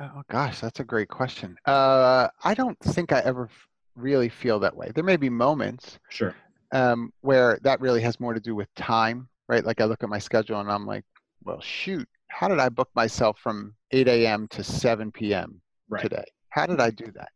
oh 0.00 0.22
gosh 0.30 0.60
that's 0.60 0.80
a 0.80 0.84
great 0.84 1.08
question. 1.08 1.56
Uh 1.64 2.28
i 2.44 2.54
don't 2.54 2.78
think 2.80 3.12
i 3.12 3.20
ever 3.20 3.48
really 3.96 4.28
feel 4.28 4.58
that 4.60 4.76
way. 4.76 4.90
There 4.94 5.04
may 5.04 5.16
be 5.16 5.30
moments 5.30 5.98
sure. 6.08 6.34
um 6.72 7.12
where 7.20 7.58
that 7.62 7.80
really 7.80 8.02
has 8.02 8.20
more 8.20 8.34
to 8.34 8.40
do 8.40 8.54
with 8.54 8.72
time 8.74 9.28
right? 9.48 9.64
Like 9.64 9.80
i 9.80 9.84
look 9.84 10.02
at 10.02 10.08
my 10.08 10.18
schedule 10.18 10.60
and 10.60 10.70
i'm 10.70 10.86
like 10.86 11.04
well 11.44 11.60
shoot 11.60 12.06
how 12.28 12.48
did 12.48 12.58
I 12.58 12.68
book 12.68 12.88
myself 12.94 13.38
from 13.38 13.74
8 13.90 14.08
a.m. 14.08 14.46
to 14.48 14.62
7 14.62 15.10
p.m. 15.12 15.60
Right. 15.88 16.02
today? 16.02 16.24
How 16.50 16.66
did 16.66 16.80
I 16.80 16.90
do 16.90 17.10
that? 17.14 17.30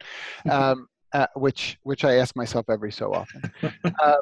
Um, 0.50 0.88
uh, 1.12 1.26
which 1.36 1.78
which 1.82 2.04
I 2.04 2.16
ask 2.16 2.34
myself 2.36 2.66
every 2.70 2.90
so 2.90 3.12
often, 3.12 3.42
um, 4.02 4.20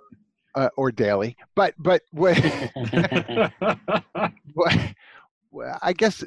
uh, 0.57 0.69
or 0.77 0.91
daily. 0.91 1.37
But 1.55 1.75
but 1.79 2.03
what, 2.11 2.37
I 5.83 5.93
guess 5.93 6.25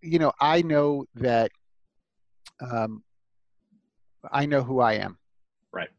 you 0.00 0.18
know 0.18 0.32
I 0.40 0.62
know 0.62 1.04
that 1.16 1.50
um, 2.60 3.02
I 4.32 4.46
know 4.46 4.62
who 4.62 4.80
I 4.80 4.94
am. 4.94 5.18
Right. 5.72 5.90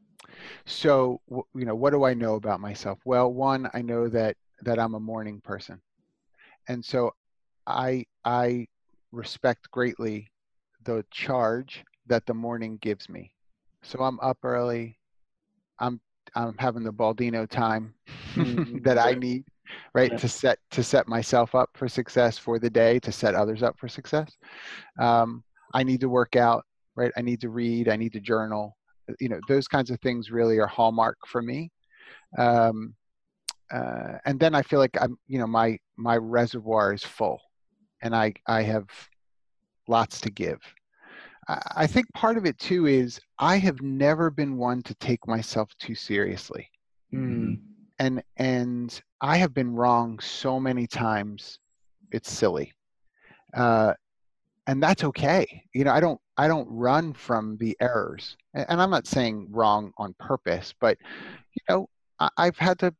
So 0.66 1.22
you 1.30 1.66
know 1.66 1.76
what 1.76 1.92
do 1.92 2.04
I 2.04 2.16
know 2.16 2.36
about 2.36 2.60
myself? 2.60 3.00
Well, 3.06 3.32
one 3.32 3.70
I 3.74 3.84
know 3.84 4.08
that 4.10 4.36
that 4.64 4.80
I'm 4.80 4.96
a 4.96 5.00
morning 5.00 5.42
person, 5.42 5.80
and 6.68 6.84
so 6.84 7.14
I 7.68 8.06
I 8.24 8.68
respect 9.12 9.70
greatly 9.72 10.32
the 10.84 11.04
charge 11.12 11.84
that 12.08 12.26
the 12.26 12.34
morning 12.34 12.78
gives 12.82 13.10
me. 13.10 13.34
So 13.84 14.00
I'm 14.00 14.20
up 14.22 14.38
early. 14.44 14.98
I'm 15.80 16.00
I'm 16.36 16.56
having 16.58 16.84
the 16.84 16.94
Baldino 16.94 17.48
time 17.48 17.94
that 18.84 18.98
I 18.98 19.14
need, 19.14 19.44
right, 19.94 20.12
yeah. 20.12 20.18
to 20.18 20.28
set 20.28 20.60
to 20.72 20.84
set 20.84 21.08
myself 21.08 21.56
up 21.56 21.70
for 21.74 21.88
success 21.88 22.38
for 22.38 22.58
the 22.58 22.70
day, 22.70 23.00
to 23.00 23.12
set 23.12 23.36
others 23.36 23.64
up 23.64 23.78
for 23.78 23.88
success. 23.88 24.32
Um, 25.00 25.44
I 25.74 25.84
need 25.84 26.00
to 26.02 26.10
work 26.10 26.36
out, 26.36 26.64
right? 26.96 27.12
I 27.18 27.22
need 27.22 27.42
to 27.42 27.50
read. 27.50 27.90
I 27.90 27.98
need 27.98 28.14
to 28.14 28.22
journal. 28.22 28.78
You 29.20 29.30
know, 29.30 29.40
those 29.48 29.68
kinds 29.68 29.92
of 29.92 30.00
things 30.02 30.32
really 30.32 30.58
are 30.60 30.68
hallmark 30.68 31.18
for 31.28 31.42
me. 31.42 31.72
Um, 32.38 32.94
uh, 33.72 34.18
and 34.26 34.40
then 34.40 34.56
I 34.56 34.62
feel 34.62 34.80
like 34.80 34.98
I'm, 35.00 35.18
you 35.28 35.40
know, 35.40 35.48
my 35.48 35.78
my 35.98 36.16
reservoir 36.18 36.94
is 36.94 37.04
full 37.04 37.42
and 38.02 38.16
I, 38.16 38.34
I 38.48 38.62
have 38.64 38.88
lots 39.88 40.22
to 40.22 40.32
give. 40.32 40.60
I 41.76 41.88
think 41.88 42.12
part 42.14 42.38
of 42.38 42.46
it 42.46 42.60
too 42.60 42.88
is 42.88 43.22
I 43.40 43.58
have 43.58 43.82
never 43.82 44.30
been 44.30 44.58
one 44.58 44.82
to 44.84 44.94
take 44.96 45.26
myself 45.28 45.70
too 45.80 45.96
seriously. 45.96 46.70
Mm. 47.14 47.60
And 48.00 48.22
and 48.36 49.02
I 49.22 49.38
have 49.38 49.54
been 49.54 49.74
wrong 49.74 50.20
so 50.20 50.60
many 50.60 50.88
times 50.88 51.58
it's 52.12 52.32
silly. 52.32 52.74
Uh, 53.54 53.94
and 54.68 54.84
that's 54.84 55.06
okay. 55.06 55.64
You 55.74 55.86
know, 55.86 55.92
I 55.92 56.02
don't 56.02 56.20
I 56.38 56.48
don't 56.48 56.68
run 56.70 57.14
from 57.14 57.58
the 57.58 57.78
errors. 57.80 58.36
And 58.54 58.82
I'm 58.82 58.90
not 58.90 59.08
saying 59.08 59.48
wrong 59.50 59.94
on 59.98 60.14
purpose, 60.20 60.74
but 60.80 60.98
you 61.54 61.62
know, 61.70 61.90
I've 62.38 62.58
had 62.58 62.78
to 62.80 62.94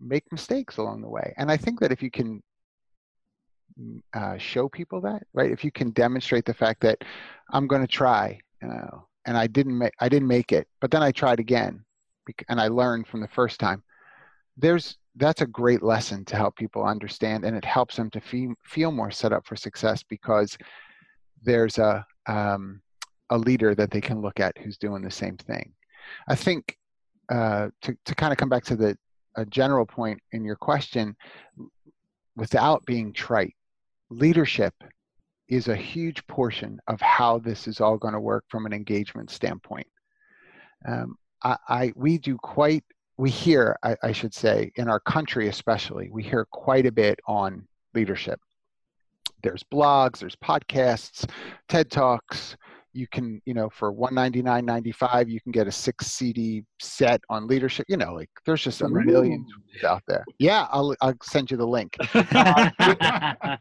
make 0.00 0.30
mistakes 0.30 0.76
along 0.76 1.00
the 1.00 1.08
way. 1.08 1.32
And 1.38 1.50
I 1.50 1.56
think 1.56 1.80
that 1.80 1.92
if 1.92 2.02
you 2.02 2.10
can 2.10 2.42
uh, 4.14 4.38
show 4.38 4.68
people 4.68 5.00
that, 5.02 5.26
right? 5.32 5.50
If 5.50 5.64
you 5.64 5.70
can 5.70 5.90
demonstrate 5.90 6.44
the 6.44 6.54
fact 6.54 6.80
that 6.82 6.98
I'm 7.50 7.66
going 7.66 7.82
to 7.82 7.88
try, 7.88 8.38
you 8.62 8.68
know, 8.68 9.06
and 9.26 9.36
I 9.36 9.46
didn't 9.46 9.76
make 9.76 9.92
I 10.00 10.08
didn't 10.08 10.28
make 10.28 10.52
it, 10.52 10.66
but 10.80 10.90
then 10.90 11.02
I 11.02 11.12
tried 11.12 11.40
again, 11.40 11.84
and 12.48 12.60
I 12.60 12.68
learned 12.68 13.06
from 13.06 13.20
the 13.20 13.28
first 13.28 13.60
time. 13.60 13.82
There's 14.56 14.96
that's 15.16 15.42
a 15.42 15.46
great 15.46 15.82
lesson 15.82 16.24
to 16.26 16.36
help 16.36 16.56
people 16.56 16.84
understand, 16.84 17.44
and 17.44 17.56
it 17.56 17.64
helps 17.64 17.96
them 17.96 18.10
to 18.10 18.20
feel 18.20 18.54
feel 18.64 18.90
more 18.90 19.10
set 19.10 19.32
up 19.32 19.46
for 19.46 19.56
success 19.56 20.02
because 20.02 20.56
there's 21.42 21.78
a 21.78 22.06
um, 22.26 22.80
a 23.30 23.38
leader 23.38 23.74
that 23.74 23.90
they 23.90 24.00
can 24.00 24.20
look 24.20 24.40
at 24.40 24.56
who's 24.58 24.78
doing 24.78 25.02
the 25.02 25.10
same 25.10 25.36
thing. 25.36 25.72
I 26.28 26.34
think 26.34 26.76
uh, 27.30 27.68
to 27.82 27.96
to 28.06 28.14
kind 28.14 28.32
of 28.32 28.38
come 28.38 28.48
back 28.48 28.64
to 28.64 28.76
the 28.76 28.96
a 29.36 29.44
general 29.46 29.86
point 29.86 30.20
in 30.32 30.44
your 30.44 30.56
question, 30.56 31.14
without 32.36 32.84
being 32.86 33.12
trite, 33.12 33.54
leadership 34.10 34.74
is 35.48 35.68
a 35.68 35.76
huge 35.76 36.26
portion 36.26 36.78
of 36.88 37.00
how 37.00 37.38
this 37.38 37.66
is 37.66 37.80
all 37.80 37.96
going 37.96 38.14
to 38.14 38.20
work 38.20 38.44
from 38.48 38.66
an 38.66 38.72
engagement 38.72 39.30
standpoint. 39.30 39.86
Um, 40.86 41.16
I, 41.42 41.56
I, 41.68 41.92
we 41.96 42.18
do 42.18 42.36
quite 42.36 42.84
we 43.16 43.30
hear 43.30 43.76
I, 43.82 43.96
I 44.02 44.12
should 44.12 44.32
say 44.32 44.70
in 44.76 44.88
our 44.88 45.00
country 45.00 45.48
especially 45.48 46.08
we 46.10 46.22
hear 46.22 46.46
quite 46.52 46.86
a 46.86 46.92
bit 46.92 47.18
on 47.26 47.66
leadership. 47.94 48.40
There's 49.42 49.62
blogs, 49.62 50.18
there's 50.18 50.36
podcasts, 50.36 51.28
TED 51.68 51.90
talks, 51.90 52.56
you 52.92 53.06
can 53.06 53.40
you 53.44 53.54
know 53.54 53.68
for 53.70 53.92
199.95 53.92 55.28
you 55.28 55.40
can 55.40 55.52
get 55.52 55.66
a 55.66 55.72
six 55.72 56.06
cd 56.06 56.64
set 56.80 57.20
on 57.28 57.46
leadership 57.46 57.86
you 57.88 57.96
know 57.96 58.14
like 58.14 58.30
there's 58.46 58.62
just 58.62 58.80
a 58.80 58.88
million 58.88 59.44
out 59.86 60.02
there. 60.08 60.24
Yeah 60.38 60.66
i'll, 60.70 60.94
I'll 61.00 61.14
send 61.22 61.50
you 61.50 61.56
the 61.56 61.66
link. 61.66 61.96
Uh, 62.38 63.56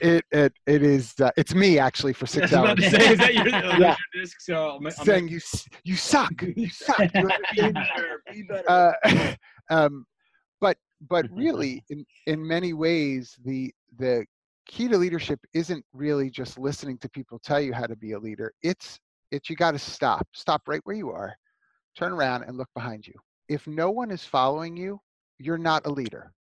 it, 0.00 0.24
it 0.32 0.52
it 0.66 0.82
is 0.82 1.14
uh, 1.20 1.30
it's 1.36 1.54
me 1.54 1.78
actually 1.78 2.12
for 2.12 2.26
six 2.26 2.52
hours. 2.52 2.78
say, 2.78 3.12
is 3.12 3.18
that 3.18 3.34
your, 3.34 3.48
yeah. 3.48 3.78
your 3.78 4.22
disc? 4.22 4.40
So 4.40 4.76
I'm, 4.76 4.86
I'm 4.86 4.92
saying 4.92 5.28
you 5.28 5.40
you 5.84 5.96
suck 5.96 6.42
you 6.42 6.68
suck. 6.68 6.98
You 7.00 7.08
be 7.12 7.72
better, 7.72 8.22
be 8.32 8.42
better. 8.42 8.70
Uh, 8.70 9.34
um, 9.70 10.04
but 10.60 10.76
but 11.08 11.26
really 11.30 11.82
in 11.90 12.04
in 12.26 12.46
many 12.46 12.72
ways 12.72 13.36
the 13.44 13.72
the 13.98 14.24
key 14.66 14.88
to 14.88 14.98
leadership 14.98 15.40
isn't 15.54 15.84
really 15.92 16.30
just 16.30 16.58
listening 16.58 16.98
to 16.98 17.08
people 17.08 17.38
tell 17.38 17.60
you 17.60 17.72
how 17.72 17.86
to 17.86 17.96
be 17.96 18.12
a 18.12 18.18
leader. 18.18 18.52
It's 18.62 18.98
it's 19.30 19.48
you 19.48 19.56
got 19.56 19.72
to 19.72 19.78
stop. 19.78 20.26
Stop 20.32 20.68
right 20.68 20.80
where 20.84 20.96
you 20.96 21.10
are. 21.10 21.34
Turn 21.96 22.12
around 22.12 22.44
and 22.44 22.56
look 22.56 22.68
behind 22.74 23.06
you. 23.06 23.14
If 23.48 23.66
no 23.66 23.90
one 23.90 24.10
is 24.10 24.24
following 24.24 24.76
you, 24.76 25.00
you're 25.38 25.58
not 25.58 25.86
a 25.86 25.90
leader. 25.90 26.32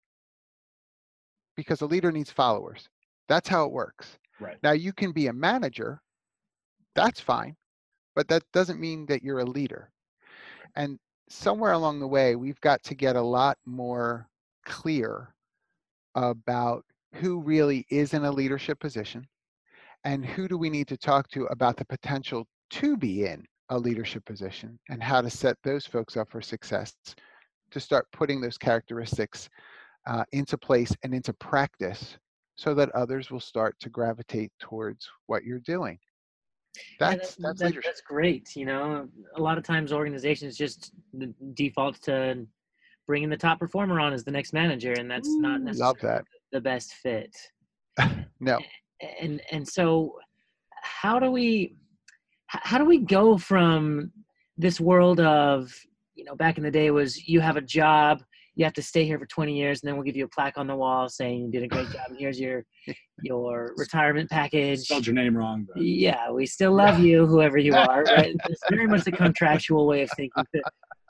Because 1.56 1.80
a 1.80 1.86
leader 1.86 2.10
needs 2.10 2.30
followers. 2.30 2.88
That's 3.28 3.48
how 3.48 3.64
it 3.64 3.72
works. 3.72 4.18
Right. 4.40 4.56
Now 4.62 4.72
you 4.72 4.92
can 4.92 5.12
be 5.12 5.28
a 5.28 5.32
manager. 5.32 6.00
That's 6.94 7.20
fine. 7.20 7.56
But 8.16 8.28
that 8.28 8.42
doesn't 8.52 8.80
mean 8.80 9.06
that 9.06 9.22
you're 9.22 9.40
a 9.40 9.44
leader. 9.44 9.90
And 10.74 10.98
somewhere 11.28 11.72
along 11.72 12.00
the 12.00 12.08
way, 12.08 12.34
we've 12.34 12.60
got 12.60 12.82
to 12.84 12.94
get 12.94 13.16
a 13.16 13.22
lot 13.22 13.56
more 13.64 14.28
clear 14.64 15.34
about 16.14 16.84
who 17.14 17.40
really 17.40 17.86
is 17.90 18.14
in 18.14 18.24
a 18.24 18.30
leadership 18.30 18.78
position 18.78 19.26
and 20.04 20.24
who 20.24 20.48
do 20.48 20.56
we 20.56 20.70
need 20.70 20.88
to 20.88 20.96
talk 20.96 21.28
to 21.30 21.44
about 21.46 21.76
the 21.76 21.84
potential 21.84 22.46
to 22.70 22.96
be 22.96 23.26
in 23.26 23.44
a 23.70 23.78
leadership 23.78 24.24
position 24.24 24.78
and 24.88 25.02
how 25.02 25.20
to 25.20 25.30
set 25.30 25.56
those 25.62 25.86
folks 25.86 26.16
up 26.16 26.30
for 26.30 26.40
success 26.40 26.94
to 27.70 27.80
start 27.80 28.06
putting 28.12 28.40
those 28.40 28.58
characteristics 28.58 29.48
uh, 30.06 30.24
into 30.32 30.56
place 30.56 30.94
and 31.04 31.14
into 31.14 31.32
practice 31.34 32.16
so 32.56 32.74
that 32.74 32.90
others 32.90 33.30
will 33.30 33.40
start 33.40 33.76
to 33.80 33.88
gravitate 33.88 34.50
towards 34.58 35.08
what 35.26 35.44
you're 35.44 35.60
doing. 35.60 35.98
That's 36.98 37.36
Yeah, 37.38 37.48
that's 37.48 37.60
that- 37.60 37.82
that's 37.84 38.00
great. 38.00 38.56
You 38.56 38.66
know, 38.66 39.08
a 39.36 39.40
lot 39.40 39.58
of 39.58 39.64
times 39.64 39.92
organizations 39.92 40.56
just 40.56 40.92
default 41.54 42.00
to 42.02 42.46
bringing 43.06 43.28
the 43.28 43.36
top 43.36 43.58
performer 43.58 43.98
on 44.00 44.12
as 44.12 44.24
the 44.24 44.30
next 44.30 44.52
manager, 44.52 44.92
and 44.92 45.10
that's 45.10 45.28
not 45.36 45.60
Ooh, 45.60 45.64
necessarily 45.64 45.88
love 45.88 46.00
that 46.02 46.24
the 46.52 46.60
best 46.60 46.94
fit. 46.94 47.34
no 48.40 48.58
And 49.20 49.40
and 49.50 49.66
so, 49.66 50.18
how 50.82 51.18
do 51.18 51.30
we 51.30 51.76
how 52.46 52.78
do 52.78 52.84
we 52.84 52.98
go 52.98 53.38
from 53.38 54.12
this 54.56 54.80
world 54.80 55.20
of 55.20 55.72
you 56.14 56.24
know 56.24 56.34
back 56.34 56.58
in 56.58 56.64
the 56.64 56.70
day 56.70 56.90
was 56.90 57.28
you 57.28 57.40
have 57.40 57.56
a 57.56 57.60
job 57.60 58.22
you 58.56 58.64
have 58.64 58.74
to 58.74 58.82
stay 58.82 59.04
here 59.04 59.18
for 59.18 59.26
20 59.26 59.56
years 59.56 59.80
and 59.80 59.88
then 59.88 59.96
we'll 59.96 60.04
give 60.04 60.16
you 60.16 60.24
a 60.24 60.28
plaque 60.28 60.58
on 60.58 60.66
the 60.66 60.74
wall 60.74 61.08
saying 61.08 61.40
you 61.40 61.50
did 61.50 61.62
a 61.62 61.68
great 61.68 61.88
job 61.90 62.02
and 62.08 62.18
here's 62.18 62.40
your 62.40 62.64
your 63.22 63.72
retirement 63.76 64.28
package 64.28 64.80
Spelled 64.80 65.06
your 65.06 65.14
name 65.14 65.36
wrong, 65.36 65.66
but 65.72 65.82
yeah, 65.82 66.30
we 66.30 66.46
still 66.46 66.72
love 66.72 66.98
you, 67.00 67.26
whoever 67.26 67.58
you 67.58 67.74
are. 67.88 68.02
Right? 68.02 68.34
It's 68.48 68.62
very 68.68 68.86
much 68.86 69.06
a 69.06 69.12
contractual 69.12 69.86
way 69.86 70.02
of 70.02 70.10
thinking. 70.16 70.44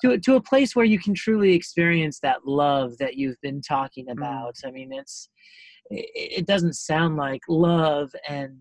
To, 0.02 0.18
to 0.18 0.36
a 0.36 0.40
place 0.40 0.74
where 0.74 0.84
you 0.84 0.98
can 0.98 1.14
truly 1.14 1.52
experience 1.54 2.20
that 2.20 2.46
love 2.46 2.96
that 2.98 3.16
you've 3.16 3.40
been 3.42 3.60
talking 3.60 4.10
about. 4.10 4.56
I 4.64 4.70
mean, 4.70 4.92
it's 4.92 5.28
it, 5.90 6.10
it 6.14 6.46
doesn't 6.46 6.74
sound 6.74 7.16
like 7.16 7.40
love 7.48 8.10
and 8.28 8.58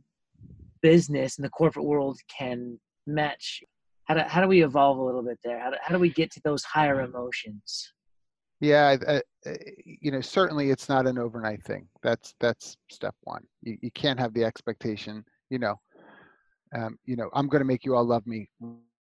business 0.81 1.37
in 1.37 1.43
the 1.43 1.49
corporate 1.49 1.85
world 1.85 2.19
can 2.35 2.79
match. 3.07 3.61
How 4.05 4.15
do 4.15 4.21
how 4.21 4.41
do 4.41 4.47
we 4.47 4.63
evolve 4.63 4.97
a 4.97 5.03
little 5.03 5.23
bit 5.23 5.39
there? 5.43 5.59
How 5.59 5.69
do, 5.69 5.77
how 5.81 5.93
do 5.93 5.99
we 5.99 6.09
get 6.09 6.31
to 6.31 6.41
those 6.43 6.63
higher 6.63 7.01
emotions? 7.01 7.93
Yeah, 8.61 8.97
I- 9.07 9.21
I- 9.45 9.55
you 9.85 10.11
know, 10.11 10.19
certainly 10.21 10.69
it's 10.69 10.89
not 10.89 11.07
an 11.07 11.17
overnight 11.17 11.63
thing. 11.63 11.87
That's 12.03 12.33
that's 12.39 12.75
step 12.91 13.15
one. 13.21 13.43
You, 13.61 13.77
you 13.81 13.91
can't 13.91 14.19
have 14.19 14.33
the 14.33 14.43
expectation, 14.43 15.23
you 15.49 15.59
know, 15.59 15.79
um, 16.75 16.97
you 17.05 17.15
know, 17.15 17.29
I'm 17.33 17.47
going 17.47 17.61
to 17.61 17.65
make 17.65 17.85
you 17.85 17.95
all 17.95 18.03
love 18.05 18.25
me 18.27 18.49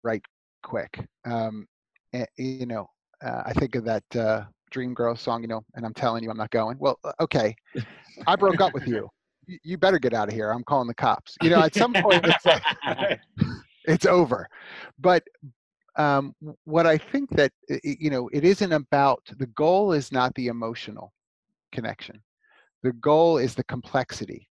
right 0.04 0.24
quick. 0.64 1.08
Um, 1.26 1.68
you 2.38 2.66
know, 2.66 2.90
uh, 3.24 3.44
I 3.46 3.54
think 3.54 3.76
of 3.76 3.84
that 3.86 4.04
uh, 4.16 4.44
Dream 4.72 4.94
Girl 4.94 5.16
song, 5.16 5.42
you 5.42 5.48
know, 5.48 5.64
and 5.76 5.86
I'm 5.86 5.94
telling 5.94 6.24
you 6.24 6.30
I'm 6.30 6.38
not 6.38 6.52
going. 6.52 6.78
Well, 6.80 7.00
uh, 7.04 7.14
okay, 7.22 7.56
I 8.26 8.36
broke 8.36 8.62
up 8.62 8.74
with 8.74 8.88
you. 8.88 9.10
You- 9.64 9.78
better 9.78 10.00
get 10.00 10.14
out 10.14 10.28
of 10.28 10.34
here. 10.34 10.52
I'm 10.52 10.64
calling 10.64 10.88
the 10.88 10.94
cops. 10.94 11.36
You 11.42 11.50
know, 11.50 11.62
at 11.62 11.74
some 11.74 11.94
point 11.94 12.26
it's 12.26 12.46
like, 12.46 12.64
it's 13.86 14.06
over. 14.06 14.48
But 15.00 15.24
um, 15.98 16.36
what 16.66 16.86
I 16.86 16.98
think 16.98 17.30
that 17.32 17.52
you 17.84 18.10
know, 18.10 18.30
it 18.34 18.44
isn't 18.44 18.72
about 18.72 19.22
the 19.38 19.48
goal 19.48 19.94
is 19.94 20.12
not 20.12 20.34
the 20.36 20.48
emotional 20.48 21.14
connection. 21.72 22.22
The 22.84 22.94
goal 22.94 23.38
is 23.38 23.56
the 23.56 23.64
complexity. 23.64 24.50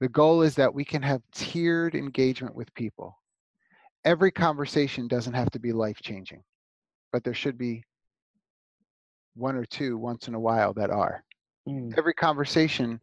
The 0.00 0.08
goal 0.08 0.42
is 0.42 0.54
that 0.56 0.72
we 0.72 0.84
can 0.84 1.02
have 1.02 1.22
tiered 1.32 1.94
engagement 1.94 2.54
with 2.54 2.72
people. 2.74 3.16
Every 4.06 4.30
conversation 4.30 5.06
doesn't 5.06 5.34
have 5.34 5.50
to 5.50 5.58
be 5.58 5.72
life 5.72 6.00
changing, 6.00 6.42
but 7.12 7.24
there 7.24 7.34
should 7.34 7.58
be 7.58 7.82
one 9.34 9.56
or 9.56 9.66
two 9.66 9.98
once 9.98 10.28
in 10.28 10.34
a 10.34 10.40
while 10.40 10.72
that 10.72 10.88
are 10.90 11.22
Mm, 11.68 11.96
every 11.98 12.14
conversation 12.14 13.00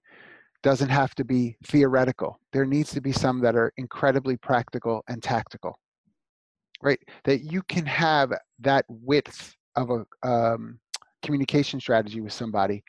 doesn't 0.61 0.89
have 0.89 1.13
to 1.15 1.25
be 1.25 1.57
theoretical. 1.65 2.39
There 2.53 2.65
needs 2.65 2.91
to 2.91 3.01
be 3.01 3.11
some 3.11 3.41
that 3.41 3.55
are 3.55 3.73
incredibly 3.77 4.37
practical 4.37 5.03
and 5.09 5.21
tactical, 5.21 5.77
right? 6.81 6.99
That 7.25 7.41
you 7.41 7.61
can 7.63 7.85
have 7.85 8.31
that 8.59 8.85
width 8.87 9.55
of 9.75 9.89
a 9.89 10.27
um, 10.27 10.79
communication 11.21 11.79
strategy 11.79 12.21
with 12.21 12.31
somebody 12.31 12.83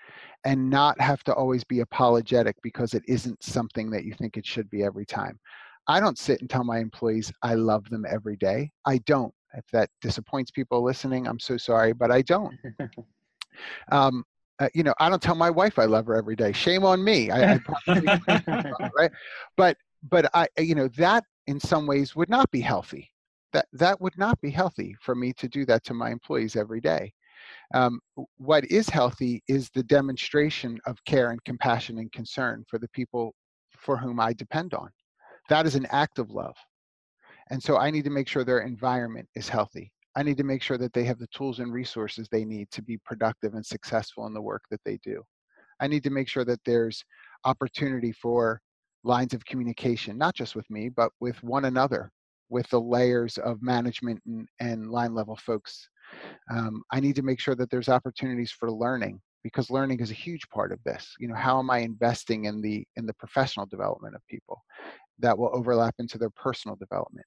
and 0.45 0.71
not 0.71 1.01
have 1.01 1.25
to 1.25 1.35
always 1.35 1.65
be 1.65 1.81
apologetic 1.81 2.57
because 2.63 2.95
it 2.95 3.03
isn't 3.09 3.43
something 3.43 3.91
that 3.91 4.05
you 4.05 4.15
think 4.15 4.37
it 4.37 4.47
should 4.47 4.71
be 4.71 4.85
every 4.85 5.07
time. 5.07 5.39
I 5.87 6.01
don't 6.01 6.19
sit 6.19 6.41
and 6.41 6.49
tell 6.49 6.65
my 6.65 6.79
employees 6.79 7.33
I 7.43 7.55
love 7.55 7.89
them 7.91 8.05
every 8.09 8.37
day. 8.37 8.71
I 8.87 8.99
don't. 8.99 9.33
If 9.57 9.65
that 9.73 9.89
disappoints 10.01 10.51
people 10.51 10.83
listening, 10.83 11.27
I'm 11.29 11.39
so 11.39 11.57
sorry, 11.57 11.93
but 11.93 12.11
I 12.11 12.23
don't. 12.23 12.55
Um, 13.93 14.25
uh, 14.61 14.69
you 14.75 14.83
know, 14.83 14.95
I 14.99 15.09
don't 15.09 15.23
tell 15.23 15.35
my 15.35 15.51
wife 15.51 15.79
I 15.79 15.85
love 15.85 16.07
her 16.07 16.17
every 16.17 16.37
day. 16.37 16.53
Shame 16.53 16.85
on 16.85 17.03
me. 17.03 17.31
I, 17.31 17.55
I 17.55 17.59
probably 17.59 18.09
right? 18.99 19.11
But 19.57 19.77
but 20.11 20.31
I 20.35 20.49
you 20.59 20.75
know 20.75 20.89
that 20.97 21.25
in 21.47 21.59
some 21.61 21.87
ways 21.87 22.15
would 22.15 22.29
not 22.29 22.51
be 22.51 22.61
healthy. 22.61 23.11
That 23.53 23.67
that 23.73 24.01
would 24.01 24.17
not 24.17 24.41
be 24.41 24.51
healthy 24.51 24.97
for 25.01 25.15
me 25.15 25.33
to 25.35 25.49
do 25.49 25.65
that 25.67 25.85
to 25.85 25.95
my 25.95 26.11
employees 26.11 26.57
every 26.57 26.81
day. 26.81 27.13
Um, 27.75 28.01
what 28.37 28.65
is 28.67 28.89
healthy 28.89 29.43
is 29.49 29.71
the 29.71 29.83
demonstration 29.83 30.79
of 30.87 31.05
care 31.05 31.31
and 31.31 31.43
compassion 31.45 31.99
and 31.99 32.11
concern 32.13 32.65
for 32.69 32.79
the 32.79 32.89
people 32.89 33.35
for 33.77 33.97
whom 33.97 34.21
I 34.21 34.33
depend 34.33 34.75
on. 34.75 34.89
That 35.49 35.67
is 35.67 35.75
an 35.75 35.87
act 35.91 36.19
of 36.19 36.31
love. 36.31 36.57
And 37.51 37.63
so 37.63 37.77
I 37.77 37.91
need 37.91 38.05
to 38.05 38.11
make 38.11 38.29
sure 38.29 38.45
their 38.45 38.61
environment 38.61 39.29
is 39.35 39.49
healthy. 39.49 39.93
I 40.17 40.23
need 40.23 40.37
to 40.39 40.45
make 40.45 40.63
sure 40.63 40.79
that 40.79 40.93
they 40.93 41.05
have 41.05 41.19
the 41.19 41.27
tools 41.29 41.59
and 41.59 41.73
resources 41.73 42.29
they 42.31 42.45
need 42.45 42.71
to 42.71 42.83
be 42.83 42.99
productive 43.05 43.55
and 43.55 43.65
successful 43.65 44.27
in 44.27 44.35
the 44.35 44.41
work 44.41 44.63
that 44.71 44.81
they 44.85 44.99
do. 45.03 45.23
I 45.81 45.89
need 45.89 46.05
to 46.05 46.11
make 46.11 46.29
sure 46.29 46.45
that 46.45 46.61
there's 46.65 47.05
opportunity 47.45 48.13
for 48.13 48.61
lines 49.03 49.35
of 49.35 49.45
communication, 49.45 50.17
not 50.17 50.35
just 50.35 50.55
with 50.55 50.69
me, 50.71 50.89
but 50.89 51.11
with 51.21 51.43
one 51.43 51.67
another, 51.67 52.11
with 52.49 52.69
the 52.71 52.81
layers 52.81 53.39
of 53.39 53.61
management 53.61 54.23
and, 54.25 54.49
and 54.61 54.91
line 54.91 55.15
level 55.15 55.37
folks. 55.37 55.89
Um, 56.51 56.83
I 56.93 57.01
need 57.01 57.17
to 57.17 57.23
make 57.23 57.41
sure 57.41 57.57
that 57.57 57.71
there's 57.71 57.89
opportunities 57.89 58.53
for 58.53 58.71
learning 58.71 59.21
because 59.43 59.69
learning 59.69 60.01
is 60.01 60.11
a 60.11 60.15
huge 60.15 60.49
part 60.49 60.73
of 60.73 60.83
this. 60.85 61.13
You 61.19 61.29
know, 61.29 61.35
how 61.35 61.59
am 61.59 61.71
I 61.71 61.79
investing 61.79 62.45
in 62.47 62.63
the 62.63 62.87
in 62.97 63.05
the 63.05 63.15
professional 63.15 63.67
development 63.67 64.15
of 64.15 64.27
people 64.29 64.63
that 65.19 65.37
will 65.37 65.51
overlap 65.53 65.95
into 65.99 66.19
their 66.19 66.31
personal 66.31 66.77
development? 66.77 67.27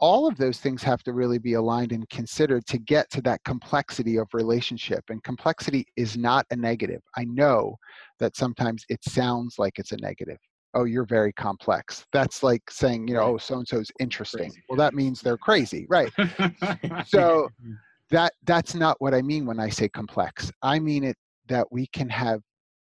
all 0.00 0.26
of 0.26 0.36
those 0.36 0.58
things 0.58 0.82
have 0.82 1.02
to 1.02 1.12
really 1.12 1.38
be 1.38 1.54
aligned 1.54 1.92
and 1.92 2.08
considered 2.08 2.66
to 2.66 2.78
get 2.78 3.10
to 3.10 3.20
that 3.22 3.42
complexity 3.44 4.16
of 4.16 4.28
relationship. 4.32 5.04
And 5.08 5.22
complexity 5.22 5.86
is 5.96 6.16
not 6.16 6.46
a 6.50 6.56
negative. 6.56 7.00
I 7.16 7.24
know 7.24 7.76
that 8.18 8.36
sometimes 8.36 8.84
it 8.88 9.02
sounds 9.04 9.56
like 9.58 9.78
it's 9.78 9.92
a 9.92 9.96
negative. 9.96 10.38
Oh, 10.74 10.84
you're 10.84 11.06
very 11.06 11.32
complex. 11.32 12.04
That's 12.12 12.42
like 12.42 12.62
saying, 12.70 13.08
you 13.08 13.14
know, 13.14 13.22
oh, 13.22 13.38
so 13.38 13.56
and 13.56 13.66
so's 13.66 13.90
interesting. 13.98 14.50
Crazy, 14.50 14.62
Well, 14.68 14.76
that 14.76 14.94
means 14.94 15.20
they're 15.20 15.38
crazy, 15.38 15.86
right? 15.88 16.12
So 17.06 17.48
mm-hmm. 17.62 17.72
that 18.10 18.32
that's 18.44 18.74
not 18.74 18.96
what 19.00 19.14
I 19.14 19.22
mean 19.22 19.46
when 19.46 19.58
I 19.58 19.70
say 19.70 19.88
complex. 19.88 20.52
I 20.62 20.78
mean 20.78 21.04
it 21.04 21.16
that 21.48 21.66
we 21.72 21.86
can 21.88 22.08
have 22.10 22.42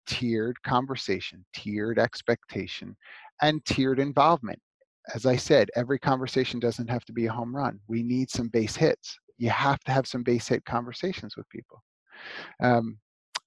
tiered 0.06 0.60
conversation, 0.62 1.44
tiered 1.54 1.98
expectation, 1.98 2.96
and 3.42 3.64
tiered 3.64 3.98
involvement. 3.98 4.60
As 5.14 5.26
I 5.26 5.36
said, 5.36 5.70
every 5.74 5.98
conversation 5.98 6.60
doesn't 6.60 6.88
have 6.90 7.04
to 7.06 7.12
be 7.12 7.26
a 7.26 7.32
home 7.32 7.54
run. 7.54 7.80
We 7.88 8.02
need 8.02 8.30
some 8.30 8.48
base 8.48 8.76
hits. 8.76 9.18
You 9.38 9.50
have 9.50 9.80
to 9.80 9.92
have 9.92 10.06
some 10.06 10.22
base 10.22 10.48
hit 10.48 10.64
conversations 10.64 11.36
with 11.36 11.48
people. 11.48 11.82
Um, 12.62 12.98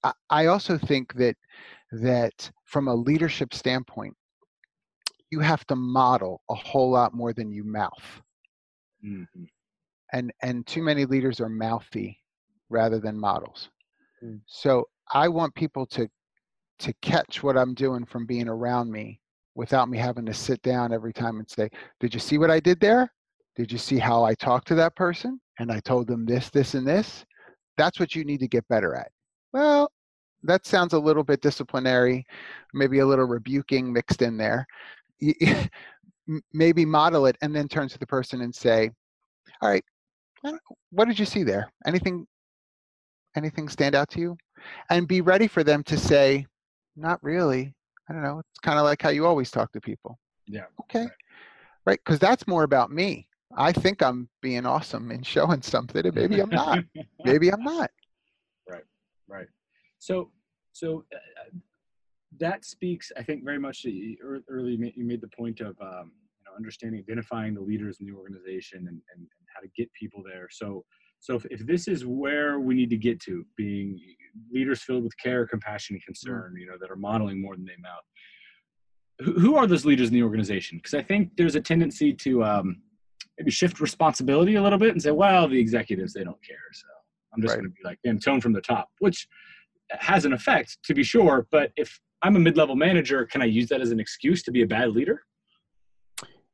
I, 0.02 0.12
I 0.30 0.46
also 0.46 0.76
think 0.76 1.14
that 1.14 1.36
that 1.92 2.50
from 2.64 2.88
a 2.88 2.94
leadership 2.94 3.54
standpoint, 3.54 4.14
you 5.30 5.40
have 5.40 5.64
to 5.66 5.76
model 5.76 6.42
a 6.50 6.54
whole 6.54 6.90
lot 6.90 7.14
more 7.14 7.32
than 7.32 7.50
you 7.50 7.64
mouth 7.64 8.22
Mhm. 9.04 9.48
and 10.12 10.32
and 10.42 10.66
too 10.66 10.82
many 10.82 11.04
leaders 11.04 11.40
are 11.40 11.48
mouthy 11.48 12.20
rather 12.68 12.98
than 13.00 13.18
models 13.18 13.68
Mm. 14.22 14.40
so 14.46 14.88
i 15.12 15.28
want 15.28 15.54
people 15.54 15.86
to 15.86 16.08
to 16.78 16.92
catch 17.02 17.42
what 17.42 17.58
i'm 17.58 17.74
doing 17.74 18.04
from 18.06 18.26
being 18.26 18.48
around 18.48 18.90
me 18.90 19.20
without 19.54 19.88
me 19.88 19.98
having 19.98 20.26
to 20.26 20.34
sit 20.34 20.60
down 20.62 20.92
every 20.92 21.12
time 21.12 21.38
and 21.38 21.48
say 21.48 21.68
did 22.00 22.12
you 22.12 22.20
see 22.20 22.38
what 22.38 22.50
i 22.50 22.60
did 22.60 22.80
there? 22.80 23.10
Did 23.56 23.70
you 23.70 23.78
see 23.78 23.98
how 23.98 24.24
i 24.24 24.34
talked 24.34 24.68
to 24.68 24.74
that 24.76 24.96
person? 24.96 25.40
And 25.58 25.70
i 25.70 25.80
told 25.80 26.06
them 26.06 26.26
this 26.26 26.50
this 26.50 26.74
and 26.74 26.86
this. 26.86 27.24
That's 27.76 27.98
what 27.98 28.14
you 28.14 28.24
need 28.24 28.40
to 28.40 28.48
get 28.48 28.66
better 28.68 28.94
at. 28.94 29.10
Well 29.52 29.90
that 30.42 30.66
sounds 30.66 30.92
a 30.92 30.98
little 30.98 31.24
bit 31.24 31.40
disciplinary 31.40 32.26
maybe 32.74 32.98
a 32.98 33.06
little 33.06 33.24
rebuking 33.24 33.92
mixed 33.92 34.22
in 34.22 34.36
there. 34.36 34.66
Maybe 36.54 36.86
model 36.86 37.26
it 37.26 37.36
and 37.42 37.54
then 37.54 37.68
turn 37.68 37.88
to 37.88 37.98
the 37.98 38.06
person 38.06 38.40
and 38.40 38.54
say 38.54 38.90
all 39.60 39.70
right 39.70 39.84
what 40.90 41.06
did 41.06 41.18
you 41.18 41.24
see 41.24 41.42
there? 41.42 41.70
Anything 41.86 42.26
anything 43.36 43.68
stand 43.68 43.94
out 43.94 44.08
to 44.10 44.20
you? 44.20 44.36
And 44.90 45.08
be 45.08 45.20
ready 45.20 45.46
for 45.46 45.64
them 45.64 45.82
to 45.84 45.96
say 45.96 46.46
not 46.96 47.22
really 47.22 47.74
i 48.08 48.12
don't 48.12 48.22
know 48.22 48.38
it's 48.38 48.60
kind 48.60 48.78
of 48.78 48.84
like 48.84 49.00
how 49.00 49.10
you 49.10 49.26
always 49.26 49.50
talk 49.50 49.72
to 49.72 49.80
people 49.80 50.18
Yeah, 50.46 50.64
okay 50.80 51.00
right. 51.00 51.10
right 51.86 52.00
because 52.04 52.18
that's 52.18 52.46
more 52.46 52.64
about 52.64 52.90
me 52.90 53.28
i 53.56 53.72
think 53.72 54.02
i'm 54.02 54.28
being 54.42 54.66
awesome 54.66 55.10
and 55.10 55.26
showing 55.34 55.62
something 55.62 56.04
and 56.06 56.14
maybe 56.14 56.40
i'm 56.40 56.50
not 56.50 56.78
maybe 57.24 57.50
i'm 57.52 57.62
not 57.62 57.90
right. 58.68 58.84
Right. 59.28 59.46
So, 59.98 60.30
so 60.72 61.04
uh, 61.12 61.58
that 62.38 62.64
speaks, 62.64 63.12
I 63.16 63.22
think, 63.22 63.44
very 63.44 63.58
much. 63.58 63.82
To 63.82 64.16
early, 64.48 64.92
you 64.96 65.04
made 65.04 65.20
the 65.20 65.28
point 65.28 65.60
of 65.60 65.76
um, 65.80 66.12
you 66.38 66.44
know 66.44 66.56
understanding, 66.56 67.00
identifying 67.00 67.54
the 67.54 67.60
leaders 67.60 67.98
in 68.00 68.06
the 68.06 68.12
organization, 68.12 68.78
and, 68.80 68.88
and, 68.88 69.20
and 69.20 69.46
how 69.54 69.60
to 69.60 69.68
get 69.76 69.90
people 69.92 70.22
there. 70.24 70.48
So, 70.50 70.84
so 71.24 71.36
if, 71.36 71.46
if 71.46 71.66
this 71.66 71.88
is 71.88 72.04
where 72.04 72.60
we 72.60 72.74
need 72.74 72.90
to 72.90 72.98
get 72.98 73.18
to, 73.20 73.46
being 73.56 73.98
leaders 74.52 74.82
filled 74.82 75.04
with 75.04 75.16
care, 75.16 75.46
compassion, 75.46 75.96
and 75.96 76.02
mm. 76.02 76.04
concern, 76.04 76.54
you 76.58 76.66
know, 76.66 76.74
that 76.78 76.90
are 76.90 76.96
modeling 76.96 77.40
more 77.40 77.56
than 77.56 77.64
they 77.64 77.72
mouth. 77.80 78.02
Who, 79.40 79.56
are 79.56 79.66
those 79.66 79.86
leaders 79.86 80.08
in 80.08 80.14
the 80.14 80.22
organization? 80.22 80.76
Because 80.76 80.92
I 80.92 81.02
think 81.02 81.30
there's 81.38 81.54
a 81.54 81.62
tendency 81.62 82.12
to 82.12 82.44
um, 82.44 82.82
maybe 83.38 83.50
shift 83.50 83.80
responsibility 83.80 84.56
a 84.56 84.62
little 84.62 84.78
bit 84.78 84.90
and 84.90 85.00
say, 85.00 85.12
well, 85.12 85.48
the 85.48 85.58
executives 85.58 86.12
they 86.12 86.24
don't 86.24 86.44
care, 86.46 86.58
so 86.72 86.88
I'm 87.32 87.40
just 87.40 87.52
right. 87.52 87.62
going 87.62 87.70
to 87.70 87.74
be 87.74 87.88
like, 87.88 87.98
and 88.04 88.22
tone 88.22 88.42
from 88.42 88.52
the 88.52 88.60
top, 88.60 88.90
which 88.98 89.26
has 89.92 90.26
an 90.26 90.34
effect 90.34 90.76
to 90.84 90.92
be 90.92 91.02
sure. 91.02 91.46
But 91.50 91.72
if 91.76 91.98
I'm 92.20 92.36
a 92.36 92.40
mid-level 92.40 92.76
manager, 92.76 93.24
can 93.24 93.40
I 93.40 93.46
use 93.46 93.70
that 93.70 93.80
as 93.80 93.92
an 93.92 93.98
excuse 93.98 94.42
to 94.42 94.50
be 94.50 94.60
a 94.60 94.66
bad 94.66 94.90
leader? 94.90 95.22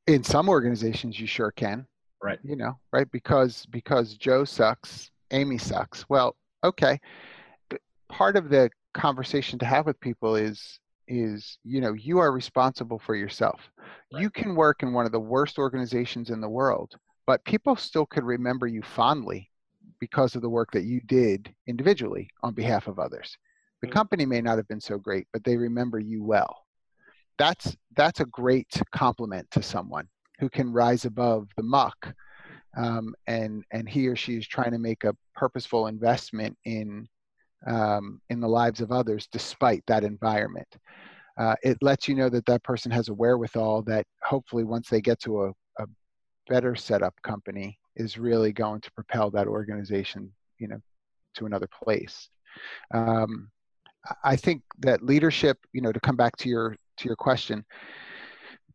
In 0.07 0.23
some 0.23 0.49
organizations, 0.49 1.19
you 1.19 1.27
sure 1.27 1.51
can. 1.51 1.89
Right. 2.23 2.39
You 2.43 2.57
know, 2.57 2.79
right? 2.93 3.11
Because 3.11 3.67
because 3.67 4.15
Joe 4.15 4.45
sucks, 4.45 5.11
Amy 5.31 5.59
sucks. 5.59 6.09
Well, 6.09 6.37
okay. 6.63 7.01
Part 8.09 8.37
of 8.37 8.51
the 8.51 8.71
conversation 8.93 9.59
to 9.61 9.65
have 9.65 9.87
with 9.87 10.01
people 10.01 10.37
is 10.37 10.81
is 11.09 11.59
you 11.65 11.81
know 11.81 11.93
you 11.93 12.19
are 12.19 12.33
responsible 12.33 12.99
for 12.99 13.15
yourself. 13.15 13.61
Right. 14.13 14.23
You 14.23 14.31
can 14.31 14.55
work 14.55 14.83
in 14.83 14.93
one 14.93 15.07
of 15.07 15.13
the 15.13 15.21
worst 15.21 15.59
organizations 15.59 16.31
in 16.31 16.41
the 16.41 16.49
world, 16.49 16.95
but 17.27 17.45
people 17.45 17.77
still 17.77 18.07
could 18.07 18.25
remember 18.25 18.67
you 18.67 18.83
fondly 18.83 19.51
because 19.99 20.35
of 20.35 20.43
the 20.43 20.49
work 20.49 20.71
that 20.73 20.85
you 20.85 21.01
did 21.07 21.55
individually 21.67 22.29
on 22.43 22.55
behalf 22.55 22.87
of 22.87 22.99
others. 22.99 23.37
The 23.83 23.89
mm. 23.89 23.93
company 23.93 24.27
may 24.27 24.41
not 24.41 24.57
have 24.57 24.69
been 24.69 24.81
so 24.81 24.99
great, 24.99 25.27
but 25.33 25.45
they 25.45 25.57
remember 25.57 25.99
you 25.99 26.23
well. 26.23 26.65
That's 27.39 27.77
that's 27.97 28.21
a 28.21 28.27
great 28.27 28.81
compliment 28.93 29.51
to 29.53 29.63
someone 29.63 30.09
who 30.41 30.49
can 30.49 30.73
rise 30.73 31.05
above 31.05 31.49
the 31.57 31.63
muck, 31.63 32.15
um, 32.77 33.15
and 33.27 33.63
and 33.71 33.89
he 33.89 34.09
or 34.09 34.17
she 34.17 34.37
is 34.37 34.47
trying 34.47 34.73
to 34.73 34.79
make 34.79 35.05
a 35.05 35.15
purposeful 35.35 35.87
investment 35.87 36.57
in 36.65 37.07
um, 37.67 38.21
in 38.31 38.41
the 38.41 38.49
lives 38.49 38.81
of 38.81 38.91
others 38.91 39.29
despite 39.31 39.85
that 39.87 40.03
environment. 40.03 40.69
Uh, 41.39 41.55
it 41.63 41.79
lets 41.81 42.09
you 42.09 42.15
know 42.15 42.29
that 42.29 42.47
that 42.47 42.63
person 42.65 42.91
has 42.91 43.09
a 43.09 43.15
wherewithal 43.15 43.83
that 43.83 44.05
hopefully 44.23 44.65
once 44.65 44.89
they 44.89 45.01
get 45.01 45.21
to 45.21 45.45
a, 45.45 45.51
a 45.79 45.87
better 46.49 46.75
setup 46.75 47.15
company 47.23 47.79
is 47.97 48.19
really 48.19 48.53
going 48.53 48.81
to 48.81 48.93
propel 48.93 49.31
that 49.31 49.47
organization 49.47 50.31
you 50.59 50.69
know 50.69 50.81
to 51.35 51.47
another 51.47 51.69
place 51.83 52.29
um, 52.93 53.51
I 54.25 54.37
think 54.37 54.63
that 54.81 55.03
leadership, 55.03 55.59
you 55.73 55.81
know, 55.81 55.93
to 55.93 56.01
come 56.01 56.17
back 56.17 56.37
to 56.39 56.49
your 56.49 56.77
to 56.99 57.07
your 57.07 57.17
question 57.17 57.65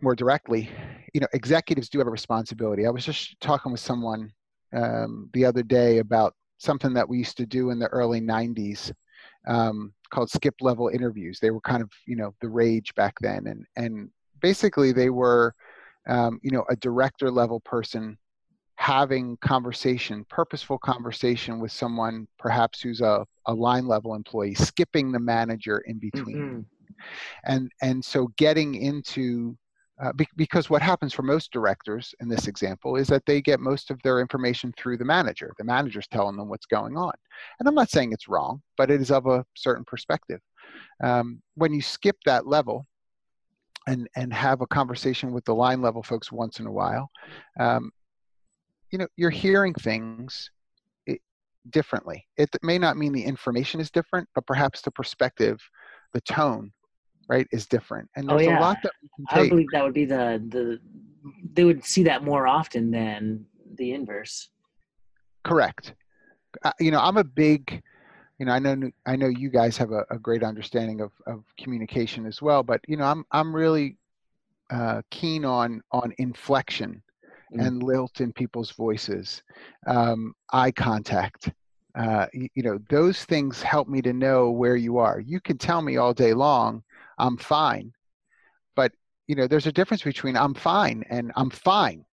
more 0.01 0.15
directly, 0.15 0.69
you 1.13 1.21
know, 1.21 1.27
executives 1.33 1.89
do 1.89 1.99
have 1.99 2.07
a 2.07 2.11
responsibility. 2.11 2.85
I 2.85 2.89
was 2.89 3.05
just 3.05 3.39
talking 3.39 3.71
with 3.71 3.81
someone 3.81 4.31
um, 4.75 5.29
the 5.33 5.45
other 5.45 5.63
day 5.63 5.99
about 5.99 6.33
something 6.57 6.93
that 6.93 7.07
we 7.07 7.17
used 7.17 7.37
to 7.37 7.45
do 7.45 7.69
in 7.69 7.79
the 7.79 7.87
early 7.87 8.21
'90s 8.21 8.91
um, 9.47 9.93
called 10.09 10.29
skip 10.29 10.55
level 10.61 10.89
interviews. 10.89 11.39
They 11.39 11.51
were 11.51 11.61
kind 11.61 11.81
of, 11.81 11.89
you 12.05 12.15
know, 12.15 12.33
the 12.41 12.49
rage 12.49 12.93
back 12.95 13.15
then, 13.21 13.47
and 13.47 13.65
and 13.75 14.09
basically 14.41 14.91
they 14.91 15.09
were, 15.09 15.53
um, 16.07 16.39
you 16.43 16.51
know, 16.51 16.65
a 16.69 16.75
director 16.75 17.31
level 17.31 17.59
person 17.61 18.17
having 18.77 19.37
conversation, 19.37 20.25
purposeful 20.29 20.77
conversation 20.77 21.59
with 21.59 21.71
someone 21.71 22.27
perhaps 22.37 22.81
who's 22.81 23.01
a, 23.01 23.25
a 23.45 23.53
line 23.53 23.87
level 23.87 24.15
employee, 24.15 24.53
skipping 24.53 25.11
the 25.11 25.19
manager 25.19 25.79
in 25.87 25.97
between. 25.97 26.37
Mm-hmm. 26.37 26.59
And 27.45 27.71
and 27.81 28.03
so 28.03 28.27
getting 28.37 28.75
into 28.75 29.57
uh, 30.01 30.11
be, 30.13 30.27
because 30.35 30.69
what 30.69 30.81
happens 30.81 31.13
for 31.13 31.23
most 31.23 31.51
directors 31.51 32.13
in 32.19 32.27
this 32.27 32.47
example 32.47 32.97
is 32.97 33.07
that 33.07 33.25
they 33.25 33.41
get 33.41 33.59
most 33.59 33.91
of 33.91 34.01
their 34.03 34.19
information 34.19 34.73
through 34.77 34.97
the 34.97 35.05
manager. 35.05 35.53
The 35.57 35.63
manager's 35.63 36.07
telling 36.07 36.35
them 36.35 36.49
what's 36.49 36.65
going 36.65 36.97
on. 36.97 37.13
And 37.59 37.67
I'm 37.67 37.75
not 37.75 37.89
saying 37.89 38.11
it's 38.11 38.27
wrong, 38.27 38.61
but 38.77 38.91
it 38.91 39.01
is 39.01 39.11
of 39.11 39.25
a 39.25 39.45
certain 39.55 39.85
perspective. 39.85 40.41
Um, 41.01 41.41
when 41.55 41.73
you 41.73 41.81
skip 41.81 42.17
that 42.25 42.45
level, 42.47 42.85
and 43.87 44.07
and 44.15 44.33
have 44.33 44.61
a 44.61 44.67
conversation 44.67 45.31
with 45.31 45.45
the 45.45 45.53
line 45.53 45.81
level 45.81 46.01
folks 46.01 46.31
once 46.31 46.59
in 46.59 46.65
a 46.65 46.71
while 46.71 47.09
um, 47.59 47.91
you 48.91 48.97
know 48.97 49.07
you're 49.15 49.29
hearing 49.29 49.73
things 49.73 50.49
differently 51.71 52.25
it 52.37 52.49
may 52.61 52.77
not 52.77 52.97
mean 52.97 53.11
the 53.11 53.23
information 53.23 53.79
is 53.79 53.89
different 53.89 54.27
but 54.35 54.45
perhaps 54.45 54.81
the 54.81 54.91
perspective 54.91 55.59
the 56.13 56.21
tone 56.21 56.71
right 57.27 57.47
is 57.51 57.65
different 57.65 58.09
and 58.15 58.29
oh, 58.29 58.37
there's 58.37 58.47
oh, 58.47 58.51
yeah. 58.51 58.59
a 58.59 58.61
lot 58.61 58.77
that 58.83 58.91
i 59.29 59.47
believe 59.47 59.67
that 59.71 59.83
would 59.83 59.93
be 59.93 60.05
the 60.05 60.43
the 60.49 60.79
they 61.53 61.63
would 61.63 61.83
see 61.83 62.03
that 62.03 62.23
more 62.23 62.47
often 62.47 62.91
than 62.91 63.43
the 63.75 63.93
inverse 63.93 64.49
correct 65.43 65.93
uh, 66.63 66.71
you 66.79 66.91
know 66.91 66.99
i'm 66.99 67.17
a 67.17 67.23
big 67.23 67.81
you 68.39 68.45
know 68.45 68.51
i 68.51 68.59
know 68.59 68.89
i 69.05 69.15
know 69.15 69.27
you 69.27 69.49
guys 69.49 69.77
have 69.77 69.91
a, 69.91 70.05
a 70.11 70.19
great 70.19 70.43
understanding 70.43 71.01
of, 71.01 71.11
of 71.25 71.43
communication 71.59 72.25
as 72.25 72.41
well 72.41 72.63
but 72.63 72.79
you 72.87 72.97
know 72.97 73.05
i'm 73.05 73.25
i'm 73.31 73.55
really 73.55 73.97
uh, 74.71 75.01
keen 75.11 75.45
on 75.45 75.81
on 75.91 76.13
inflection 76.17 77.01
mm. 77.53 77.65
and 77.65 77.83
lilt 77.83 78.21
in 78.21 78.33
people's 78.33 78.71
voices, 78.71 79.43
um, 79.87 80.33
eye 80.51 80.71
contact. 80.71 81.51
Uh, 81.95 82.27
you, 82.33 82.49
you 82.55 82.63
know, 82.63 82.77
those 82.89 83.23
things 83.23 83.61
help 83.61 83.87
me 83.87 84.01
to 84.01 84.13
know 84.13 84.49
where 84.49 84.75
you 84.75 84.97
are. 84.97 85.19
You 85.19 85.39
can 85.39 85.57
tell 85.57 85.81
me 85.81 85.97
all 85.97 86.13
day 86.13 86.33
long, 86.33 86.83
I'm 87.17 87.37
fine, 87.37 87.91
but 88.75 88.91
you 89.27 89.35
know, 89.35 89.47
there's 89.47 89.67
a 89.67 89.71
difference 89.71 90.03
between 90.03 90.37
I'm 90.37 90.53
fine 90.53 91.03
and 91.09 91.31
I'm 91.35 91.49
fine. 91.49 92.05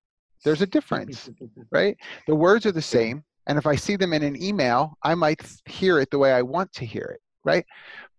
There's 0.45 0.63
a 0.63 0.67
difference, 0.67 1.31
right? 1.71 1.97
The 2.27 2.35
words 2.35 2.67
are 2.67 2.73
the 2.73 2.83
same, 2.83 3.23
and 3.47 3.59
if 3.59 3.67
I 3.67 3.77
see 3.77 3.97
them 3.97 4.13
in 4.13 4.23
an 4.23 4.41
email, 4.41 4.97
I 5.03 5.15
might 5.15 5.41
hear 5.67 5.99
it 5.99 6.11
the 6.11 6.19
way 6.19 6.33
I 6.33 6.43
want 6.43 6.73
to 6.75 6.85
hear 6.85 7.05
it, 7.05 7.21
right? 7.45 7.65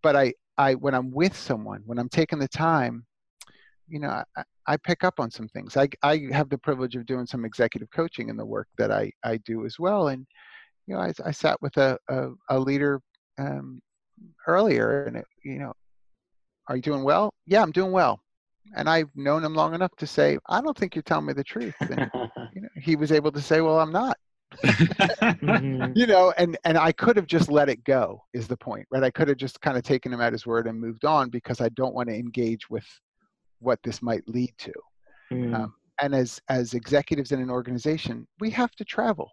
But 0.02 0.15
I, 0.15 0.34
I, 0.58 0.76
when 0.76 0.93
I'm 0.93 1.12
with 1.12 1.36
someone, 1.36 1.82
when 1.86 1.98
I'm 1.98 2.10
taking 2.10 2.39
the 2.39 2.48
time, 2.48 3.06
you 3.88 4.00
know, 4.00 4.24
I, 4.38 4.43
I 4.67 4.78
pick 4.78 5.04
up 5.04 5.19
on 5.19 5.30
some 5.32 5.48
things. 5.50 5.78
I, 5.78 5.88
I 6.02 6.28
have 6.32 6.50
the 6.50 6.58
privilege 6.58 6.96
of 6.96 7.06
doing 7.06 7.26
some 7.26 7.46
executive 7.46 7.89
coaching 7.91 8.30
in 8.30 8.38
the 8.38 8.46
work 8.46 8.67
that 8.78 8.91
I, 8.91 9.12
I 9.24 9.38
do 9.38 9.65
as 9.65 9.78
well. 9.80 10.10
And, 10.10 10.26
you 10.88 10.96
know, 10.96 11.02
I, 11.02 11.13
I 11.26 11.32
sat 11.32 11.62
with 11.62 11.76
a, 11.78 11.98
a, 12.10 12.30
a 12.50 12.60
leader 12.60 13.02
um, 13.38 13.82
earlier 14.48 15.06
and, 15.06 15.17
it, 15.17 15.26
you 15.43 15.60
know, 15.60 15.74
are 16.67 16.76
you 16.76 16.82
doing 16.82 17.04
well? 17.04 17.34
Yeah, 17.45 17.62
I'm 17.62 17.71
doing 17.71 17.91
well. 17.91 18.19
And 18.76 18.89
I've 18.89 19.10
known 19.15 19.43
him 19.43 19.54
long 19.54 19.73
enough 19.73 19.95
to 19.97 20.08
say, 20.08 20.38
I 20.49 20.62
don't 20.62 20.78
think 20.78 20.95
you're 20.95 21.04
telling 21.04 21.26
me 21.26 21.34
the 21.34 21.43
truth. 21.43 21.76
And, 21.82 22.10
you 22.54 22.62
know, 22.62 22.69
he 22.82 22.95
was 22.95 23.12
able 23.12 23.32
to 23.32 23.41
say, 23.41 23.62
well, 23.62 23.80
I'm 23.80 23.91
not. 23.91 24.17
mm-hmm. 24.63 25.93
you 25.95 26.06
know 26.06 26.32
and 26.38 26.56
and 26.63 26.78
i 26.78 26.91
could 26.91 27.17
have 27.17 27.26
just 27.26 27.49
let 27.49 27.69
it 27.69 27.84
go 27.86 28.21
is 28.36 28.47
the 28.47 28.56
point 28.56 28.86
right 28.91 29.02
i 29.02 29.10
could 29.10 29.28
have 29.28 29.38
just 29.38 29.60
kind 29.62 29.78
of 29.78 29.84
taken 29.84 30.13
him 30.13 30.21
at 30.21 30.32
his 30.32 30.45
word 30.45 30.67
and 30.67 30.80
moved 30.80 31.06
on 31.06 31.28
because 31.32 31.60
i 31.60 31.67
don't 31.69 31.95
want 31.95 32.08
to 32.08 32.13
engage 32.13 32.69
with 32.69 32.86
what 33.63 33.80
this 33.84 34.02
might 34.02 34.28
lead 34.28 34.54
to. 34.58 34.73
Mm. 35.32 35.56
Um, 35.56 35.73
and 36.02 36.13
as 36.13 36.39
as 36.49 36.73
executives 36.73 37.32
in 37.32 37.41
an 37.41 37.49
organization, 37.49 38.28
we 38.39 38.49
have 38.52 38.71
to 38.71 38.86
travel. 38.86 39.32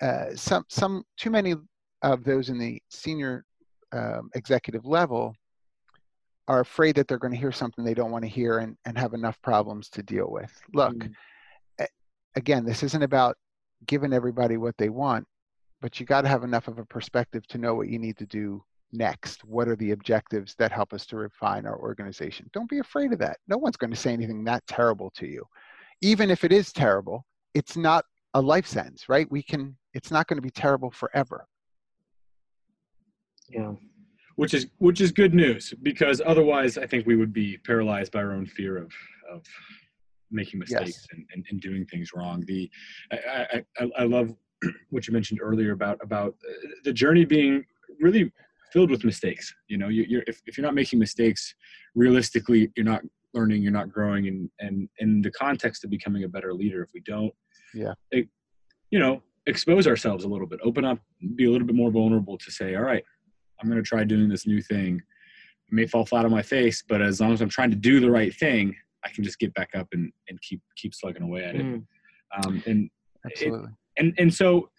Uh, 0.00 0.34
some 0.34 0.64
some 0.68 1.04
too 1.16 1.30
many 1.30 1.54
of 2.02 2.24
those 2.24 2.48
in 2.48 2.58
the 2.58 2.80
senior 2.90 3.44
um, 3.92 4.30
executive 4.34 4.84
level 4.84 5.34
are 6.48 6.60
afraid 6.60 6.96
that 6.96 7.08
they're 7.08 7.18
going 7.18 7.32
to 7.32 7.38
hear 7.38 7.52
something 7.52 7.84
they 7.84 7.94
don't 7.94 8.10
want 8.10 8.24
to 8.24 8.30
hear 8.30 8.58
and, 8.58 8.76
and 8.84 8.98
have 8.98 9.14
enough 9.14 9.40
problems 9.42 9.88
to 9.90 10.02
deal 10.02 10.28
with. 10.28 10.52
Look, 10.74 10.96
mm. 10.96 11.86
again, 12.36 12.64
this 12.64 12.82
isn't 12.82 13.02
about 13.02 13.36
giving 13.86 14.12
everybody 14.12 14.56
what 14.56 14.76
they 14.76 14.88
want, 14.88 15.26
but 15.80 16.00
you 16.00 16.06
got 16.06 16.22
to 16.22 16.28
have 16.28 16.44
enough 16.44 16.68
of 16.68 16.78
a 16.78 16.84
perspective 16.84 17.46
to 17.48 17.58
know 17.58 17.74
what 17.74 17.88
you 17.88 17.98
need 17.98 18.16
to 18.18 18.26
do 18.26 18.62
next? 18.92 19.44
What 19.44 19.68
are 19.68 19.76
the 19.76 19.92
objectives 19.92 20.54
that 20.58 20.72
help 20.72 20.92
us 20.92 21.06
to 21.06 21.16
refine 21.16 21.66
our 21.66 21.78
organization? 21.78 22.50
Don't 22.52 22.68
be 22.68 22.78
afraid 22.78 23.12
of 23.12 23.18
that. 23.20 23.38
No 23.48 23.58
one's 23.58 23.76
going 23.76 23.90
to 23.90 23.96
say 23.96 24.12
anything 24.12 24.44
that 24.44 24.66
terrible 24.66 25.10
to 25.16 25.26
you. 25.26 25.44
Even 26.00 26.30
if 26.30 26.44
it 26.44 26.52
is 26.52 26.72
terrible, 26.72 27.24
it's 27.54 27.76
not 27.76 28.04
a 28.34 28.40
life 28.40 28.66
sentence, 28.66 29.08
right? 29.08 29.30
We 29.30 29.42
can, 29.42 29.76
it's 29.94 30.10
not 30.10 30.26
going 30.26 30.36
to 30.36 30.42
be 30.42 30.50
terrible 30.50 30.90
forever. 30.90 31.46
Yeah. 33.48 33.72
Which 34.36 34.54
is 34.54 34.66
which 34.78 35.00
is 35.00 35.12
good 35.12 35.34
news 35.34 35.74
because 35.82 36.22
otherwise 36.24 36.78
I 36.78 36.86
think 36.86 37.06
we 37.06 37.16
would 37.16 37.32
be 37.32 37.58
paralyzed 37.58 38.12
by 38.12 38.20
our 38.20 38.32
own 38.32 38.46
fear 38.46 38.78
of 38.78 38.90
of 39.30 39.42
making 40.30 40.58
mistakes 40.58 40.80
yes. 40.84 41.06
and, 41.12 41.26
and, 41.34 41.46
and, 41.50 41.60
doing 41.60 41.84
things 41.86 42.10
wrong. 42.14 42.42
The 42.46 42.70
I, 43.12 43.62
I, 43.78 43.90
I 43.98 44.04
love 44.04 44.34
what 44.90 45.06
you 45.06 45.12
mentioned 45.12 45.40
earlier 45.42 45.72
about 45.72 45.98
about 46.02 46.34
uh, 46.48 46.68
the 46.84 46.92
journey 46.92 47.24
being 47.24 47.64
really 48.00 48.32
filled 48.72 48.90
with 48.90 49.04
mistakes. 49.04 49.54
You 49.68 49.78
know, 49.78 49.88
you, 49.88 50.18
are 50.18 50.24
if, 50.26 50.40
if 50.46 50.56
you're 50.56 50.64
not 50.64 50.74
making 50.74 50.98
mistakes, 50.98 51.54
realistically, 51.94 52.70
you're 52.76 52.86
not 52.86 53.02
learning, 53.34 53.62
you're 53.62 53.72
not 53.72 53.90
growing. 53.90 54.28
And 54.28 54.50
and 54.60 54.88
in 54.98 55.22
the 55.22 55.30
context 55.32 55.84
of 55.84 55.90
becoming 55.90 56.24
a 56.24 56.28
better 56.28 56.54
leader, 56.54 56.82
if 56.82 56.90
we 56.94 57.00
don't, 57.00 57.32
yeah, 57.74 57.92
it, 58.10 58.28
you 58.90 58.98
know, 58.98 59.22
expose 59.46 59.86
ourselves 59.86 60.24
a 60.24 60.28
little 60.28 60.46
bit, 60.46 60.60
open 60.62 60.84
up, 60.84 60.98
be 61.36 61.46
a 61.46 61.50
little 61.50 61.66
bit 61.66 61.76
more 61.76 61.90
vulnerable 61.90 62.38
to 62.38 62.50
say, 62.50 62.74
all 62.74 62.82
right, 62.82 63.04
I'm 63.62 63.70
going 63.70 63.82
to 63.82 63.88
try 63.88 64.04
doing 64.04 64.28
this 64.28 64.46
new 64.46 64.60
thing. 64.60 65.00
may 65.70 65.86
fall 65.86 66.04
flat 66.04 66.24
on 66.24 66.30
my 66.30 66.42
face, 66.42 66.82
but 66.86 67.00
as 67.00 67.20
long 67.20 67.32
as 67.32 67.40
I'm 67.40 67.48
trying 67.48 67.70
to 67.70 67.76
do 67.76 68.00
the 68.00 68.10
right 68.10 68.34
thing, 68.34 68.74
I 69.04 69.10
can 69.10 69.24
just 69.24 69.38
get 69.38 69.54
back 69.54 69.70
up 69.74 69.88
and, 69.92 70.12
and 70.28 70.40
keep 70.42 70.60
keep 70.76 70.94
slugging 70.94 71.22
away 71.22 71.44
at 71.44 71.56
it. 71.56 71.62
Mm. 71.62 71.84
Um, 72.36 72.62
and 72.66 72.90
Absolutely. 73.24 73.70
and 73.98 74.14
and 74.18 74.32
so 74.32 74.70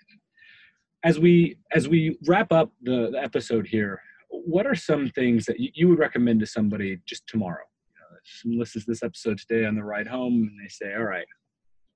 as 1.04 1.19
we 1.19 1.58
as 1.74 1.88
we 1.88 2.17
wrap 2.28 2.52
up 2.52 2.72
the, 2.82 3.10
the 3.12 3.22
episode 3.22 3.67
here, 3.67 4.02
what 4.30 4.65
are 4.65 4.76
some 4.76 5.10
things 5.10 5.46
that 5.46 5.60
you, 5.60 5.69
you 5.74 5.89
would 5.89 6.00
recommend 6.00 6.39
to 6.41 6.46
somebody 6.46 7.00
just 7.06 7.28
tomorrow? 7.28 7.65
You 7.88 8.00
know, 8.00 8.17
someone 8.24 8.60
listens 8.60 8.86
to 8.86 8.91
this 8.91 9.04
episode 9.04 9.38
today 9.39 9.65
on 9.65 9.76
the 9.76 9.84
ride 9.84 10.08
home, 10.08 10.50
and 10.50 10.60
they 10.63 10.69
say, 10.69 10.93
"All 10.93 11.04
right, 11.04 11.28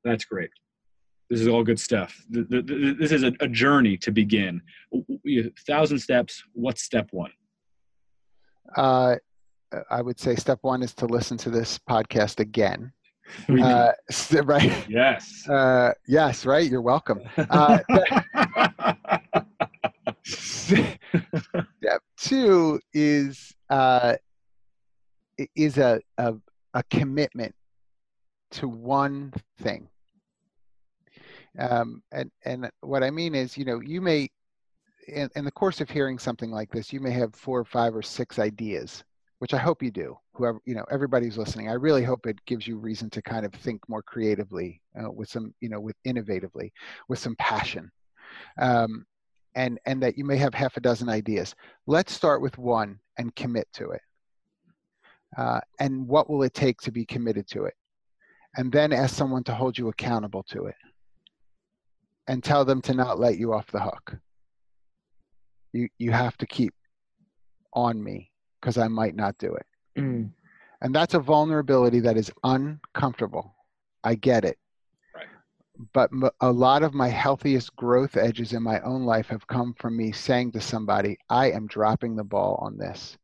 that's 0.03 0.25
great. 0.25 0.49
This 1.29 1.41
is 1.41 1.47
all 1.47 1.63
good 1.63 1.79
stuff. 1.79 2.15
Th- 2.33 2.47
th- 2.49 2.65
th- 2.65 2.97
This 2.97 3.11
is 3.11 3.23
a, 3.23 3.33
a 3.41 3.47
journey 3.47 3.97
to 3.97 4.11
begin. 4.11 4.61
W- 4.93 5.51
Thousand 5.65 5.99
steps. 5.99 6.43
What's 6.53 6.83
step 6.83 7.09
one? 7.11 7.31
Uh, 8.75 9.15
I 9.89 10.01
would 10.01 10.19
say 10.19 10.35
step 10.35 10.59
one 10.61 10.81
is 10.83 10.93
to 10.95 11.05
listen 11.05 11.37
to 11.39 11.49
this 11.49 11.79
podcast 11.89 12.39
again. 12.39 12.91
Uh, 13.49 13.91
right? 14.45 14.85
yes. 14.89 15.45
Uh, 15.49 15.91
yes, 16.07 16.45
right. 16.45 16.69
You're 16.71 16.81
welcome. 16.81 17.19
Uh, 17.37 17.79
step 20.23 22.01
two 22.17 22.79
is 22.93 23.53
uh, 23.69 24.15
is 25.57 25.77
a, 25.77 25.99
a 26.17 26.35
a 26.73 26.83
commitment 26.89 27.53
to 28.51 28.67
one 28.69 29.33
thing. 29.59 29.89
Um, 31.59 32.03
and 32.11 32.31
and 32.45 32.69
what 32.81 33.03
I 33.03 33.09
mean 33.09 33.33
is, 33.35 33.57
you 33.57 33.65
know, 33.65 33.79
you 33.79 34.01
may 34.01 34.29
in, 35.07 35.29
in 35.35 35.45
the 35.45 35.51
course 35.51 35.81
of 35.81 35.89
hearing 35.89 36.19
something 36.19 36.51
like 36.51 36.71
this, 36.71 36.91
you 36.91 36.99
may 36.99 37.11
have 37.11 37.33
four 37.33 37.59
or 37.59 37.65
five 37.65 37.95
or 37.95 38.01
six 38.01 38.39
ideas, 38.39 39.03
which 39.39 39.53
I 39.53 39.57
hope 39.57 39.81
you 39.81 39.91
do. 39.91 40.17
Whoever 40.33 40.59
you 40.65 40.75
know, 40.75 40.85
everybody's 40.91 41.37
listening. 41.37 41.69
I 41.69 41.73
really 41.73 42.03
hope 42.03 42.27
it 42.27 42.43
gives 42.45 42.67
you 42.67 42.77
reason 42.77 43.09
to 43.11 43.21
kind 43.21 43.45
of 43.45 43.53
think 43.53 43.81
more 43.87 44.03
creatively, 44.03 44.81
uh, 44.99 45.11
with 45.11 45.29
some, 45.29 45.53
you 45.61 45.69
know, 45.69 45.79
with 45.79 45.95
innovatively, 46.05 46.71
with 47.07 47.19
some 47.19 47.35
passion. 47.37 47.91
Um, 48.59 49.05
and 49.55 49.79
and 49.85 50.01
that 50.03 50.17
you 50.17 50.23
may 50.23 50.37
have 50.37 50.53
half 50.53 50.77
a 50.77 50.81
dozen 50.81 51.09
ideas. 51.09 51.55
Let's 51.87 52.13
start 52.13 52.41
with 52.41 52.57
one 52.57 52.99
and 53.17 53.35
commit 53.35 53.67
to 53.73 53.91
it. 53.91 54.01
Uh, 55.35 55.59
and 55.79 56.07
what 56.07 56.29
will 56.29 56.43
it 56.43 56.53
take 56.53 56.79
to 56.81 56.91
be 56.91 57.05
committed 57.05 57.47
to 57.47 57.65
it? 57.65 57.73
And 58.55 58.71
then 58.71 58.93
ask 58.93 59.15
someone 59.15 59.43
to 59.45 59.53
hold 59.53 59.77
you 59.77 59.89
accountable 59.89 60.43
to 60.49 60.65
it. 60.65 60.75
And 62.27 62.43
tell 62.43 62.65
them 62.65 62.81
to 62.83 62.93
not 62.93 63.19
let 63.19 63.37
you 63.37 63.53
off 63.53 63.71
the 63.71 63.79
hook. 63.79 64.17
You 65.73 65.87
you 65.97 66.11
have 66.11 66.37
to 66.37 66.45
keep 66.45 66.73
on 67.73 68.03
me 68.03 68.31
because 68.59 68.77
I 68.77 68.87
might 68.87 69.15
not 69.15 69.37
do 69.37 69.53
it. 69.55 69.65
Mm. 69.97 70.31
And 70.81 70.93
that's 70.93 71.13
a 71.13 71.19
vulnerability 71.19 71.99
that 72.01 72.17
is 72.17 72.31
uncomfortable. 72.43 73.55
I 74.03 74.15
get 74.15 74.45
it. 74.45 74.57
Right. 75.15 75.25
But 75.93 76.11
a 76.41 76.51
lot 76.51 76.83
of 76.83 76.93
my 76.93 77.07
healthiest 77.07 77.75
growth 77.75 78.17
edges 78.17 78.53
in 78.53 78.61
my 78.61 78.79
own 78.81 79.03
life 79.03 79.27
have 79.27 79.47
come 79.47 79.73
from 79.79 79.97
me 79.97 80.11
saying 80.11 80.51
to 80.51 80.61
somebody, 80.61 81.17
I 81.29 81.51
am 81.51 81.67
dropping 81.67 82.15
the 82.15 82.23
ball 82.23 82.59
on 82.61 82.77
this. 82.77 83.17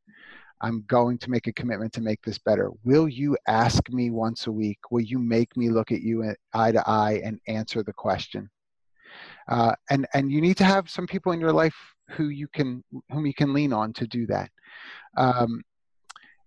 I'm 0.62 0.84
going 0.88 1.18
to 1.20 1.30
make 1.30 1.48
a 1.48 1.54
commitment 1.54 1.92
to 1.94 2.02
make 2.02 2.22
this 2.24 2.38
better. 2.38 2.72
Will 2.86 3.10
you 3.10 3.38
ask 3.48 3.90
me 3.90 4.12
once 4.12 4.48
a 4.48 4.52
week? 4.52 4.80
Will 4.92 5.02
you 5.02 5.20
make 5.20 5.58
me 5.58 5.70
look 5.70 5.92
at 5.92 6.02
you 6.02 6.34
eye 6.54 6.72
to 6.72 6.90
eye 6.90 7.22
and 7.24 7.40
answer 7.48 7.84
the 7.84 7.94
question? 7.94 8.50
Uh, 9.50 9.74
and 9.90 10.08
and 10.14 10.32
you 10.32 10.42
need 10.42 10.58
to 10.58 10.64
have 10.64 10.90
some 10.90 11.08
people 11.08 11.32
in 11.32 11.40
your 11.40 11.52
life 11.52 11.76
who 12.10 12.30
you 12.30 12.48
can 12.48 12.84
whom 13.12 13.26
you 13.26 13.34
can 13.34 13.54
lean 13.54 13.74
on 13.74 13.94
to 13.94 14.08
do 14.08 14.26
that. 14.28 14.50
Um, 15.18 15.64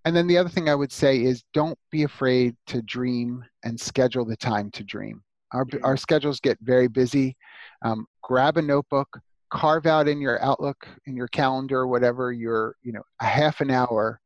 and 0.06 0.14
then 0.14 0.28
the 0.28 0.38
other 0.38 0.48
thing 0.48 0.68
I 0.68 0.74
would 0.74 0.92
say 0.92 1.20
is 1.22 1.42
don't 1.52 1.78
be 1.90 2.04
afraid 2.04 2.54
to 2.68 2.80
dream 2.82 3.44
and 3.64 3.78
schedule 3.78 4.24
the 4.24 4.37
time 4.37 4.70
to 4.70 4.85
dream. 4.85 5.20
Our, 5.52 5.66
our 5.82 5.96
schedules 5.96 6.38
get 6.38 6.59
very 6.61 6.87
busy. 6.87 7.37
Um, 7.82 8.06
grab 8.22 8.56
a 8.56 8.62
notebook, 8.62 9.09
carve 9.50 9.87
out 9.87 10.06
in 10.06 10.20
your 10.20 10.40
Outlook, 10.42 10.87
in 11.06 11.16
your 11.16 11.26
calendar, 11.28 11.88
whatever 11.88 12.32
your, 12.32 12.76
you 12.85 12.92
know, 12.92 13.02
a 13.20 13.24
half 13.24 13.61
an 13.61 13.70
hour 13.70 14.20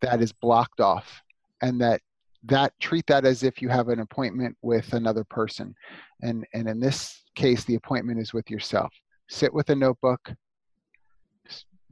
that 0.00 0.22
is 0.22 0.32
blocked 0.32 0.80
off 0.80 1.22
and 1.60 1.80
that 1.82 2.00
that 2.46 2.72
treat 2.80 3.06
that 3.06 3.24
as 3.24 3.42
if 3.42 3.60
you 3.60 3.68
have 3.68 3.88
an 3.88 4.00
appointment 4.00 4.56
with 4.62 4.92
another 4.92 5.24
person. 5.24 5.74
And, 6.22 6.46
and 6.54 6.68
in 6.68 6.80
this 6.80 7.22
case, 7.34 7.64
the 7.64 7.74
appointment 7.74 8.20
is 8.20 8.32
with 8.32 8.50
yourself. 8.50 8.92
Sit 9.28 9.52
with 9.52 9.70
a 9.70 9.74
notebook, 9.74 10.32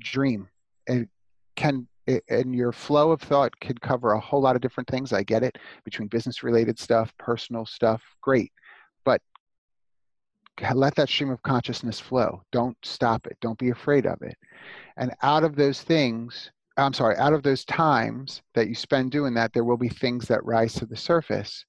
dream. 0.00 0.48
and 0.88 1.08
can 1.56 1.86
and 2.28 2.54
your 2.54 2.72
flow 2.72 3.12
of 3.12 3.22
thought 3.22 3.58
could 3.60 3.80
cover 3.80 4.12
a 4.12 4.20
whole 4.20 4.40
lot 4.40 4.56
of 4.56 4.62
different 4.62 4.88
things. 4.88 5.12
I 5.12 5.22
get 5.22 5.42
it 5.42 5.56
between 5.84 6.08
business 6.08 6.42
related 6.42 6.78
stuff, 6.78 7.12
personal 7.18 7.64
stuff, 7.64 8.02
great. 8.20 8.52
But 9.04 9.22
let 10.74 10.94
that 10.96 11.08
stream 11.08 11.30
of 11.30 11.42
consciousness 11.42 11.98
flow. 11.98 12.42
Don't 12.52 12.76
stop 12.82 13.26
it. 13.26 13.36
Don't 13.40 13.58
be 13.58 13.70
afraid 13.70 14.06
of 14.06 14.20
it. 14.22 14.36
And 14.96 15.12
out 15.22 15.44
of 15.44 15.56
those 15.56 15.82
things, 15.82 16.50
I'm 16.76 16.92
sorry, 16.92 17.16
out 17.16 17.32
of 17.32 17.42
those 17.42 17.64
times 17.64 18.42
that 18.54 18.68
you 18.68 18.74
spend 18.74 19.12
doing 19.12 19.34
that, 19.34 19.52
there 19.52 19.64
will 19.64 19.76
be 19.76 19.88
things 19.88 20.26
that 20.28 20.44
rise 20.44 20.74
to 20.74 20.86
the 20.86 20.96
surface 20.96 21.64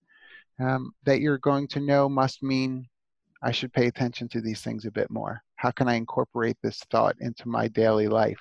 um, 0.59 0.93
that 1.03 1.21
you're 1.21 1.37
going 1.37 1.67
to 1.69 1.79
know 1.79 2.09
must 2.09 2.41
mean 2.41 2.87
I 3.43 3.51
should 3.51 3.73
pay 3.73 3.87
attention 3.87 4.27
to 4.29 4.41
these 4.41 4.61
things 4.61 4.85
a 4.85 4.91
bit 4.91 5.11
more. 5.11 5.43
How 5.57 5.69
can 5.69 5.87
I 5.87 5.95
incorporate 5.95 6.57
this 6.63 6.79
thought 6.89 7.15
into 7.19 7.47
my 7.47 7.67
daily 7.67 8.07
life? 8.07 8.39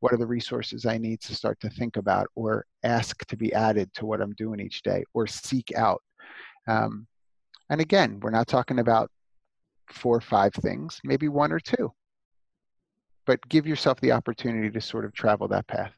What 0.00 0.12
are 0.12 0.16
the 0.18 0.26
resources 0.26 0.86
I 0.86 0.96
need 0.96 1.20
to 1.22 1.34
start 1.34 1.60
to 1.60 1.70
think 1.70 1.96
about 1.96 2.28
or 2.34 2.64
ask 2.82 3.26
to 3.26 3.36
be 3.36 3.52
added 3.52 3.92
to 3.94 4.06
what 4.06 4.20
I'm 4.20 4.34
doing 4.34 4.60
each 4.60 4.82
day 4.82 5.04
or 5.12 5.26
seek 5.26 5.74
out? 5.76 6.02
Um, 6.66 7.06
and 7.68 7.80
again, 7.80 8.20
we're 8.20 8.30
not 8.30 8.46
talking 8.46 8.78
about 8.78 9.10
four 9.90 10.16
or 10.16 10.20
five 10.20 10.54
things, 10.54 11.00
maybe 11.04 11.28
one 11.28 11.52
or 11.52 11.60
two. 11.60 11.92
But 13.26 13.46
give 13.48 13.66
yourself 13.66 14.00
the 14.00 14.12
opportunity 14.12 14.70
to 14.70 14.80
sort 14.80 15.04
of 15.04 15.12
travel 15.12 15.48
that 15.48 15.66
path. 15.66 15.92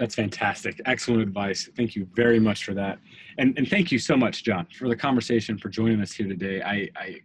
That's 0.00 0.14
fantastic. 0.14 0.80
Excellent 0.86 1.20
advice. 1.20 1.68
Thank 1.76 1.94
you 1.94 2.08
very 2.14 2.40
much 2.40 2.64
for 2.64 2.72
that. 2.72 2.98
And, 3.36 3.56
and 3.58 3.68
thank 3.68 3.92
you 3.92 3.98
so 3.98 4.16
much, 4.16 4.42
John, 4.44 4.66
for 4.78 4.88
the 4.88 4.96
conversation, 4.96 5.58
for 5.58 5.68
joining 5.68 6.00
us 6.00 6.10
here 6.12 6.26
today. 6.26 6.62
I, 6.62 6.88
I, 6.96 7.16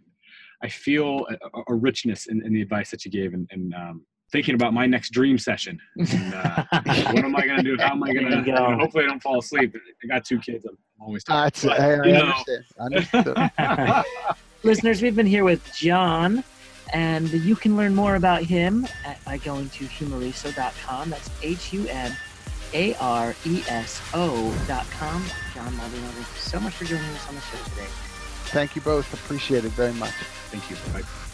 I 0.62 0.68
feel 0.68 1.26
a, 1.30 1.72
a 1.72 1.74
richness 1.74 2.26
in, 2.26 2.44
in 2.44 2.52
the 2.52 2.60
advice 2.60 2.90
that 2.90 3.02
you 3.06 3.10
gave 3.10 3.32
and, 3.32 3.48
and 3.50 3.72
um, 3.74 4.04
thinking 4.30 4.54
about 4.54 4.74
my 4.74 4.84
next 4.84 5.10
dream 5.10 5.38
session. 5.38 5.78
And, 5.96 6.34
uh, 6.34 6.64
what 7.12 7.24
am 7.24 7.34
I 7.34 7.46
going 7.46 7.56
to 7.56 7.62
do? 7.62 7.76
How 7.80 7.92
am 7.92 8.02
I 8.02 8.12
going 8.12 8.30
to? 8.30 8.36
you 8.36 8.44
go. 8.44 8.76
hopefully 8.78 9.04
I 9.04 9.06
don't 9.06 9.22
fall 9.22 9.38
asleep. 9.38 9.74
I 10.04 10.06
got 10.08 10.26
two 10.26 10.38
kids. 10.40 10.66
I'm 10.66 10.76
always 11.00 11.24
Uh, 11.28 11.48
tired. 11.48 11.54
it's, 11.54 11.64
But, 11.64 11.80
I, 11.80 11.92
I 11.94 12.04
you 12.04 12.12
know, 12.12 12.32
understand. 12.78 14.04
Listeners, 14.64 15.00
we've 15.00 15.16
been 15.16 15.24
here 15.24 15.44
with 15.44 15.74
John, 15.74 16.44
and 16.92 17.30
you 17.30 17.56
can 17.56 17.74
learn 17.74 17.94
more 17.94 18.16
about 18.16 18.42
him 18.42 18.86
at, 19.06 19.24
by 19.24 19.38
going 19.38 19.70
to 19.70 19.84
humareso.com. 19.86 21.08
That's 21.08 21.30
H 21.42 21.72
U 21.72 21.86
M 21.88 22.12
A 22.74 22.94
R 22.94 23.34
E 23.44 23.62
S 23.68 24.00
O.com. 24.14 25.24
John 25.54 25.76
Maldonado, 25.76 26.12
thank 26.12 26.18
you 26.18 26.40
so 26.40 26.60
much 26.60 26.74
for 26.74 26.84
joining 26.84 27.04
us 27.10 27.28
on 27.28 27.34
the 27.34 27.40
show 27.40 27.58
today. 27.70 27.88
Thank 28.46 28.76
you 28.76 28.82
both. 28.82 29.12
Appreciate 29.12 29.64
it 29.64 29.72
very 29.72 29.92
much. 29.94 30.12
Thank 30.50 30.70
you. 30.70 30.76
Bye. 30.92 31.25